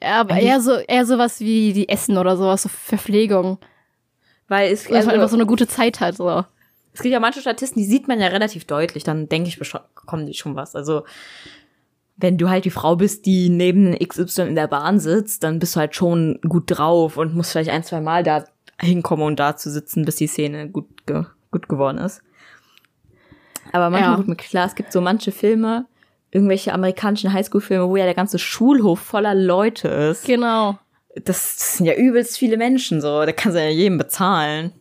[0.02, 3.58] Ja, aber eher so, eher sowas wie die Essen oder sowas, so Verpflegung.
[4.48, 6.46] Weil es, also, einfach so eine gute Zeit hat, so.
[6.96, 10.26] Es gibt ja manche Statisten, die sieht man ja relativ deutlich, dann denke ich, bekommen
[10.26, 10.76] die schon was.
[10.76, 11.04] Also,
[12.16, 15.76] wenn du halt die Frau bist, die neben XY in der Bahn sitzt, dann bist
[15.76, 18.46] du halt schon gut drauf und musst vielleicht ein, zwei Mal da
[18.80, 22.22] hinkommen und da zu sitzen, bis die Szene gut, ge gut geworden ist.
[23.74, 24.16] Aber manchmal Ja.
[24.16, 25.86] gut mit klar, es gibt so manche Filme,
[26.32, 30.26] irgendwelche amerikanischen Highschool-Filme, wo ja der ganze Schulhof voller Leute ist.
[30.26, 30.80] Genau.
[31.16, 34.72] Das, das sind ja übelst viele Menschen so, da kannst du ja jedem bezahlen.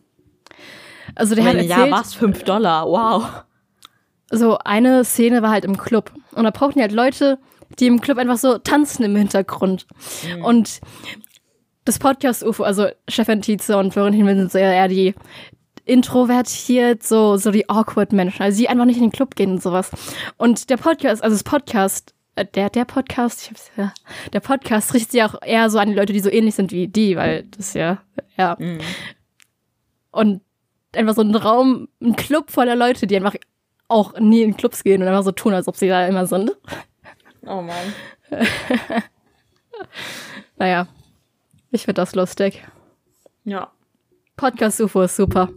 [1.13, 2.13] Also der hat Wenn ja, erzählt, was?
[2.13, 3.43] Fünf Dollar, wow.
[4.31, 6.11] so eine Szene war halt im Club.
[6.31, 7.37] Und da brauchten die halt Leute,
[7.79, 9.85] die im Club einfach so tanzen im Hintergrund.
[10.43, 10.81] Und
[11.85, 15.13] das Podcast-UFO, also Stefan Tietze und Florentin sind so eher die
[15.85, 19.61] introvertiert, so, so die awkward Menschen, also die einfach nicht in den Club gehen und
[19.61, 19.91] sowas.
[20.37, 23.93] Und der Podcast, also das Podcast, äh, der, der Podcast, ich hab's, ja,
[24.33, 26.87] der Podcast richtet sich auch eher so an die Leute, die so ähnlich sind wie
[26.87, 27.99] die, weil das ja,
[28.35, 28.57] ja.
[30.11, 30.41] Und
[30.95, 33.35] einfach so ein Raum, ein Club voller Leute, die einfach
[33.87, 36.51] auch nie in Clubs gehen und einfach so tun, als ob sie da immer sind.
[37.45, 37.93] Oh Mann.
[40.57, 40.87] Naja,
[41.71, 42.65] ich finde das lustig.
[43.43, 43.71] Ja.
[44.37, 45.49] Podcast UFO ist super.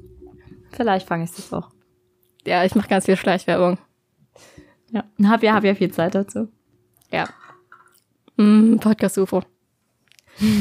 [0.73, 1.71] Vielleicht fange ich das auch.
[2.45, 3.79] Ja, ich mache ganz viel Schleichwerbung.
[4.91, 5.05] Ja.
[5.25, 6.49] Hab ja, hab ja viel Zeit dazu.
[7.11, 7.29] Ja.
[8.37, 9.43] Mm, Podcast UFO.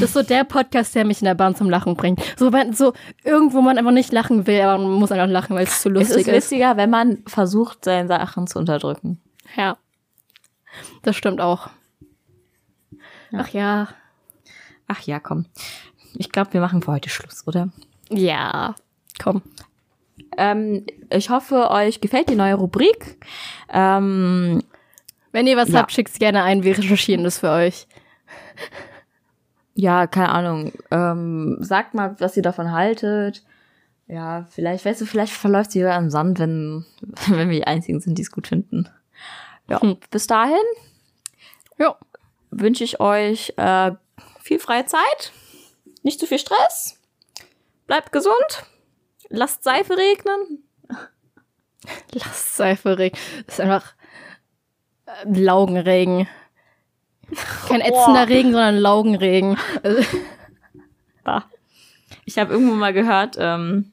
[0.00, 2.20] Das ist so der Podcast, der mich in der Bahn zum Lachen bringt.
[2.36, 5.64] So, wenn, so irgendwo man einfach nicht lachen will, aber man muss einfach lachen, weil
[5.64, 6.34] es zu Es lustig ist ist.
[6.34, 9.20] lustiger, wenn man versucht, seine Sachen zu unterdrücken.
[9.56, 9.76] Ja.
[11.02, 11.68] Das stimmt auch.
[13.32, 13.88] Ach ja.
[14.88, 15.46] Ach ja, komm.
[16.14, 17.68] Ich glaube, wir machen für heute Schluss, oder?
[18.10, 18.74] Ja.
[19.22, 19.42] Komm.
[20.36, 23.18] Ähm, ich hoffe, euch gefällt die neue Rubrik.
[23.70, 24.62] Ähm,
[25.30, 25.80] Wenn ihr was Ja.
[25.80, 26.62] habt, schickt's gerne ein.
[26.64, 27.86] Wir recherchieren das für euch.
[29.80, 30.72] Ja, keine Ahnung.
[30.90, 33.44] Ähm, sagt mal, was ihr davon haltet.
[34.08, 36.84] Ja, vielleicht, weißt du, vielleicht verläuft sie wieder im Sand, wenn,
[37.28, 38.88] wenn wir die Einzigen sind, die es gut finden.
[39.68, 39.96] Ja, Hm.
[40.10, 40.56] bis dahin
[41.78, 41.96] Ja.
[42.50, 43.92] wünsche ich euch äh,
[44.40, 45.32] viel freie Zeit,
[46.02, 46.98] nicht zu viel Stress,
[47.86, 48.64] bleibt gesund,
[49.28, 50.64] lasst Seife regnen.
[52.12, 53.20] Lass Seife regnen.
[53.46, 53.94] Das ist einfach
[55.06, 56.26] äh, Laugenregen.
[57.68, 58.28] Kein ätzender Boah.
[58.28, 59.56] Regen, sondern Laugenregen.
[59.82, 60.02] Also.
[62.24, 63.90] Ich habe irgendwo mal gehört, ähm,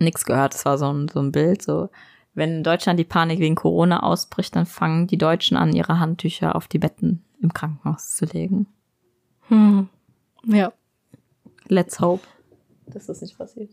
[0.00, 1.88] nix gehört, das war so ein, so ein Bild, so,
[2.34, 6.56] wenn in Deutschland die Panik wegen Corona ausbricht, dann fangen die Deutschen an, ihre Handtücher
[6.56, 8.66] auf die Betten im Krankenhaus zu legen.
[9.48, 9.88] hm.
[10.44, 10.72] Ja.
[11.68, 12.26] Let's hope,
[12.86, 13.70] dass das nicht passiert.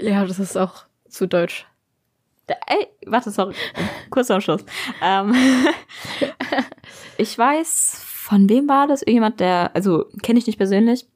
[0.00, 1.66] Ja, das ist auch zu deutsch.
[2.66, 3.54] Ey, warte, sorry.
[4.10, 4.64] Kurz am Schluss.
[5.02, 5.34] Ähm,
[7.18, 9.02] ich weiß, von wem war das?
[9.02, 11.06] Irgendjemand, der, also kenne ich nicht persönlich,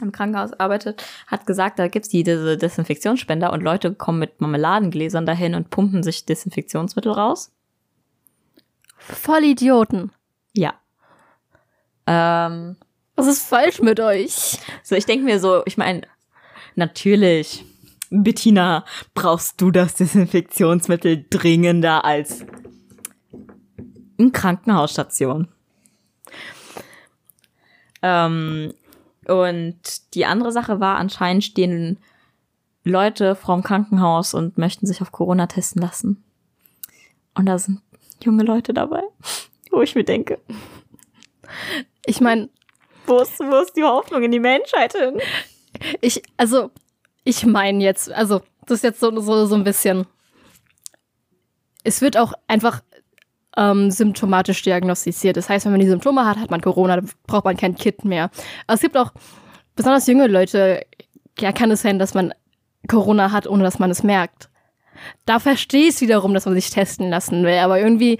[0.00, 5.26] im Krankenhaus arbeitet, hat gesagt, da gibt's die diese Desinfektionsspender und Leute kommen mit Marmeladengläsern
[5.26, 7.52] dahin und pumpen sich Desinfektionsmittel raus.
[8.96, 10.12] Voll Idioten.
[10.54, 10.74] Ja.
[12.06, 12.76] Ähm,
[13.16, 14.58] Was ist falsch mit euch?
[14.82, 16.02] so, ich denke mir so, ich meine,
[16.74, 17.64] natürlich,
[18.10, 18.84] Bettina,
[19.14, 22.44] brauchst du das Desinfektionsmittel dringender als
[24.18, 25.48] eine Krankenhausstation.
[28.02, 28.72] Ähm,
[29.26, 31.98] und die andere Sache war, anscheinend stehen
[32.84, 36.24] Leute vorm Krankenhaus und möchten sich auf Corona testen lassen.
[37.34, 37.82] Und da sind
[38.22, 39.02] junge Leute dabei,
[39.70, 40.40] wo ich mir denke,
[42.06, 42.48] Ich meine,
[43.06, 45.20] wo ist, wo ist die Hoffnung in die Menschheit hin?
[46.00, 46.70] ich, also,
[47.28, 50.06] ich meine jetzt, also, das ist jetzt so, so, so ein bisschen.
[51.84, 52.80] Es wird auch einfach
[53.56, 55.36] ähm, symptomatisch diagnostiziert.
[55.36, 58.04] Das heißt, wenn man die Symptome hat, hat man Corona, dann braucht man kein Kit
[58.04, 58.30] mehr.
[58.66, 59.12] Aber es gibt auch
[59.76, 60.86] besonders junge Leute,
[61.38, 62.32] ja, kann es sein, dass man
[62.88, 64.48] Corona hat, ohne dass man es merkt.
[65.26, 67.58] Da verstehe ich es wiederum, dass man sich testen lassen will.
[67.58, 68.18] Aber irgendwie,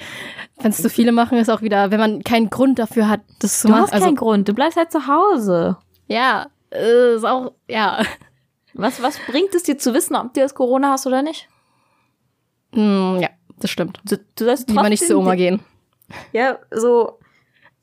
[0.60, 3.60] wenn es zu viele machen, ist auch wieder, wenn man keinen Grund dafür hat, das
[3.60, 3.90] zu Du machen.
[3.90, 5.78] hast keinen Grund, du bleibst halt zu Hause.
[6.08, 8.02] ja, äh, ist auch, ja.
[8.78, 11.48] Was, was bringt es dir zu wissen, ob du das Corona hast oder nicht?
[12.72, 14.00] Hm, ja, das stimmt.
[14.04, 15.60] Du, du sollst Lieber nicht zu Oma gehen.
[16.32, 17.18] Ja, so.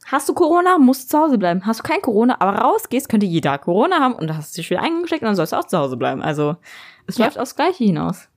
[0.07, 1.65] Hast du Corona, musst du zu Hause bleiben.
[1.65, 4.81] Hast du kein Corona, aber rausgehst, könnte jeder Corona haben und hast du dich wieder
[4.81, 6.21] eingesteckt und dann sollst du auch zu Hause bleiben.
[6.21, 6.55] Also,
[7.07, 7.25] es Ja.
[7.25, 8.29] läuft aufs Gleiche hinaus.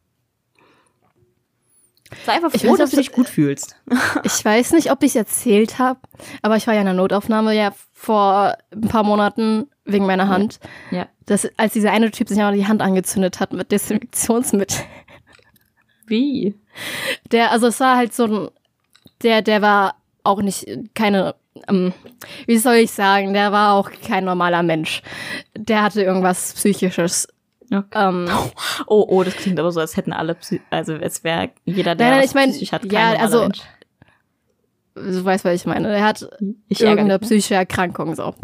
[2.25, 3.77] Sei einfach Ich froh, weiß, dass du dich gut fühlst.
[4.25, 6.01] Ich weiß nicht, ob ich es erzählt habe,
[6.43, 10.61] aber ich war ja in der Notaufnahme ja vor ein paar Monaten wegen meiner Hand.
[10.91, 11.07] Ja.
[11.27, 14.79] Das, als dieser eine Typ sich aber die Hand angezündet hat mit Desinfektionsmittel.
[16.07, 16.55] Wie?
[17.33, 18.49] Der, also es war halt so ein,
[19.23, 21.35] der, der war auch nicht keine,
[21.69, 21.93] ähm,
[22.47, 25.03] wie soll ich sagen, der war auch kein normaler Mensch.
[25.57, 27.29] Der hatte irgendwas Psychisches.
[27.71, 27.87] Okay.
[27.95, 28.29] Ähm,
[28.87, 32.09] Oh, oh, das klingt aber so, als hätten alle, Psy also es wäre jeder, der
[32.09, 33.61] Nein, nein, ich mein, psychisch hat, ja, also- Mensch.
[34.95, 35.89] du weißt, was ich meine.
[35.89, 36.29] Der hat
[36.69, 37.19] Ich ärgere irgendeine ne?
[37.19, 38.35] psychische Erkrankung so.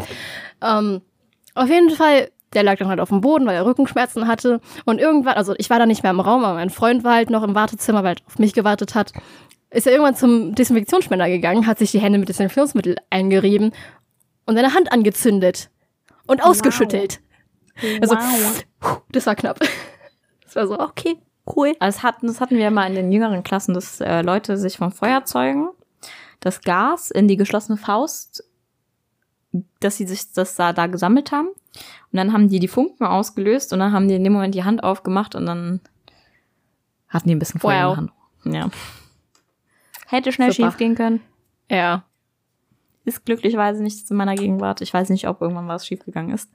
[0.61, 1.01] Ähm,
[1.53, 4.61] auf jeden Fall, der lag dann halt auf dem Boden, weil er Rückenschmerzen hatte.
[4.85, 7.29] Und irgendwann, also ich war da nicht mehr im Raum, aber mein Freund war halt
[7.29, 9.11] noch im Wartezimmer, weil er auf mich gewartet hat.
[9.71, 13.71] Ist er irgendwann zum Desinfektionsspender gegangen, hat sich die Hände mit Desinfektionsmittel eingerieben
[14.45, 15.69] und seine Hand angezündet
[16.27, 17.19] und ausgeschüttelt.
[18.01, 19.01] Also, wow.
[19.11, 19.59] das war knapp.
[20.43, 21.17] Das war so, okay,
[21.55, 21.73] cool.
[21.79, 24.77] Also das hatten, das hatten wir mal in den jüngeren Klassen, dass äh, Leute sich
[24.77, 25.69] von Feuerzeugen
[26.39, 28.43] das Gas in die geschlossene Faust,
[29.79, 31.47] dass sie sich das da, da gesammelt haben.
[31.47, 34.63] Und dann haben die die Funken ausgelöst und dann haben die in dem Moment die
[34.63, 35.81] Hand aufgemacht und dann
[37.09, 37.95] hatten die ein bisschen Feuer in Wow.
[37.95, 38.11] der Hand.
[38.45, 38.69] Ja.
[40.07, 40.69] Hätte schnell Super.
[40.69, 41.21] schief gehen können.
[41.69, 42.03] Ja.
[43.05, 44.81] Ist glücklicherweise nichts in meiner Gegenwart.
[44.81, 46.49] Ich weiß nicht, ob irgendwann was schief gegangen ist.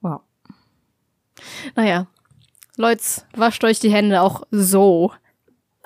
[0.00, 0.20] Wow.
[1.74, 2.06] Naja.
[2.76, 3.02] Leute,
[3.34, 5.12] wascht euch die Hände auch so.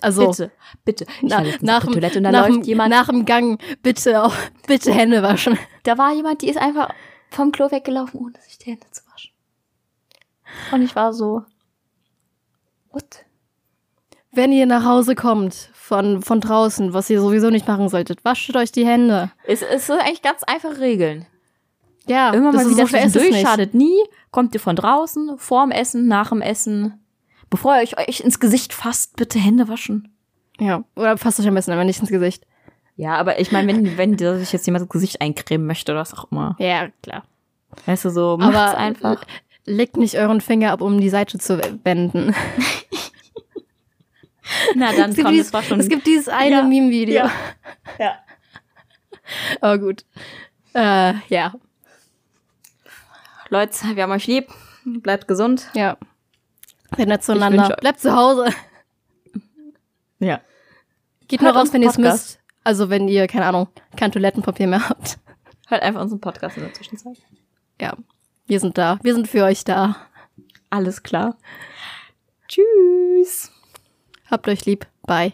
[0.02, 0.50] Also, Bitte,
[0.84, 1.04] bitte.
[1.04, 2.90] Ich Na, nach, dem- Toilette und da läuft jemand.
[2.90, 4.34] nach dem Gang bitte auch,
[4.66, 5.58] bitte Hände waschen.
[5.82, 6.88] Da war jemand, die ist einfach
[7.30, 9.32] vom Klo weggelaufen, ohne sich die Hände zu waschen.
[10.72, 11.42] Und ich war so,
[12.90, 13.24] what?
[14.32, 18.54] Wenn ihr nach Hause kommt von, von draußen, was ihr sowieso nicht machen solltet, wascht
[18.56, 19.30] euch die Hände.
[19.44, 21.26] Es, es sind eigentlich ganz einfache Regeln.
[22.06, 23.46] Ja, Immer mal wieder so zwischendurch, nicht.
[23.46, 23.96] schadet nie.
[24.30, 26.98] Kommt ihr von draußen, vorm Essen, nach dem Essen.
[27.50, 30.12] Bevor ihr euch, euch ins Gesicht fasst, bitte Hände waschen.
[30.58, 32.46] Ja, oder fasst euch am besten einfach nicht ins Gesicht.
[32.96, 36.12] Ja, aber ich meine, wenn, wenn sich jetzt jemand das Gesicht eincremen möchte oder was
[36.14, 36.54] auch immer.
[36.58, 37.24] Ja, klar.
[37.86, 39.24] Weißt du, so, macht's Aber einfach.
[39.64, 42.34] legt nicht euren Finger ab, um die Seite zu wenden.
[44.74, 45.80] Na, dann Es gibt, komm, dieses, das war schon.
[45.80, 46.62] es gibt dieses eine Ja.
[46.64, 47.14] Meme-Video.
[47.14, 47.30] Ja.
[47.98, 48.14] ja.
[49.60, 50.04] Aber gut.
[50.74, 51.54] Äh, ja,
[53.50, 54.48] Leute, wir haben euch lieb.
[54.84, 55.68] Bleibt gesund.
[55.74, 55.96] ja.
[56.96, 57.76] Seid nett zueinander.
[57.80, 58.48] Bleibt zu Hause.
[60.18, 60.40] Ja.
[61.28, 62.40] Geht Hört nur raus, wenn ihr es müsst.
[62.64, 65.18] Also wenn ihr, keine Ahnung, kein Toilettenpapier mehr habt.
[65.68, 67.16] Hört einfach unseren Podcast in der Zwischenzeit.
[67.80, 67.96] Ja,
[68.46, 68.98] wir sind da.
[69.02, 69.96] Wir sind für euch da.
[70.68, 71.36] Alles klar.
[72.48, 73.52] Tschüss.
[74.28, 74.86] Habt euch lieb.
[75.06, 75.32] Bye.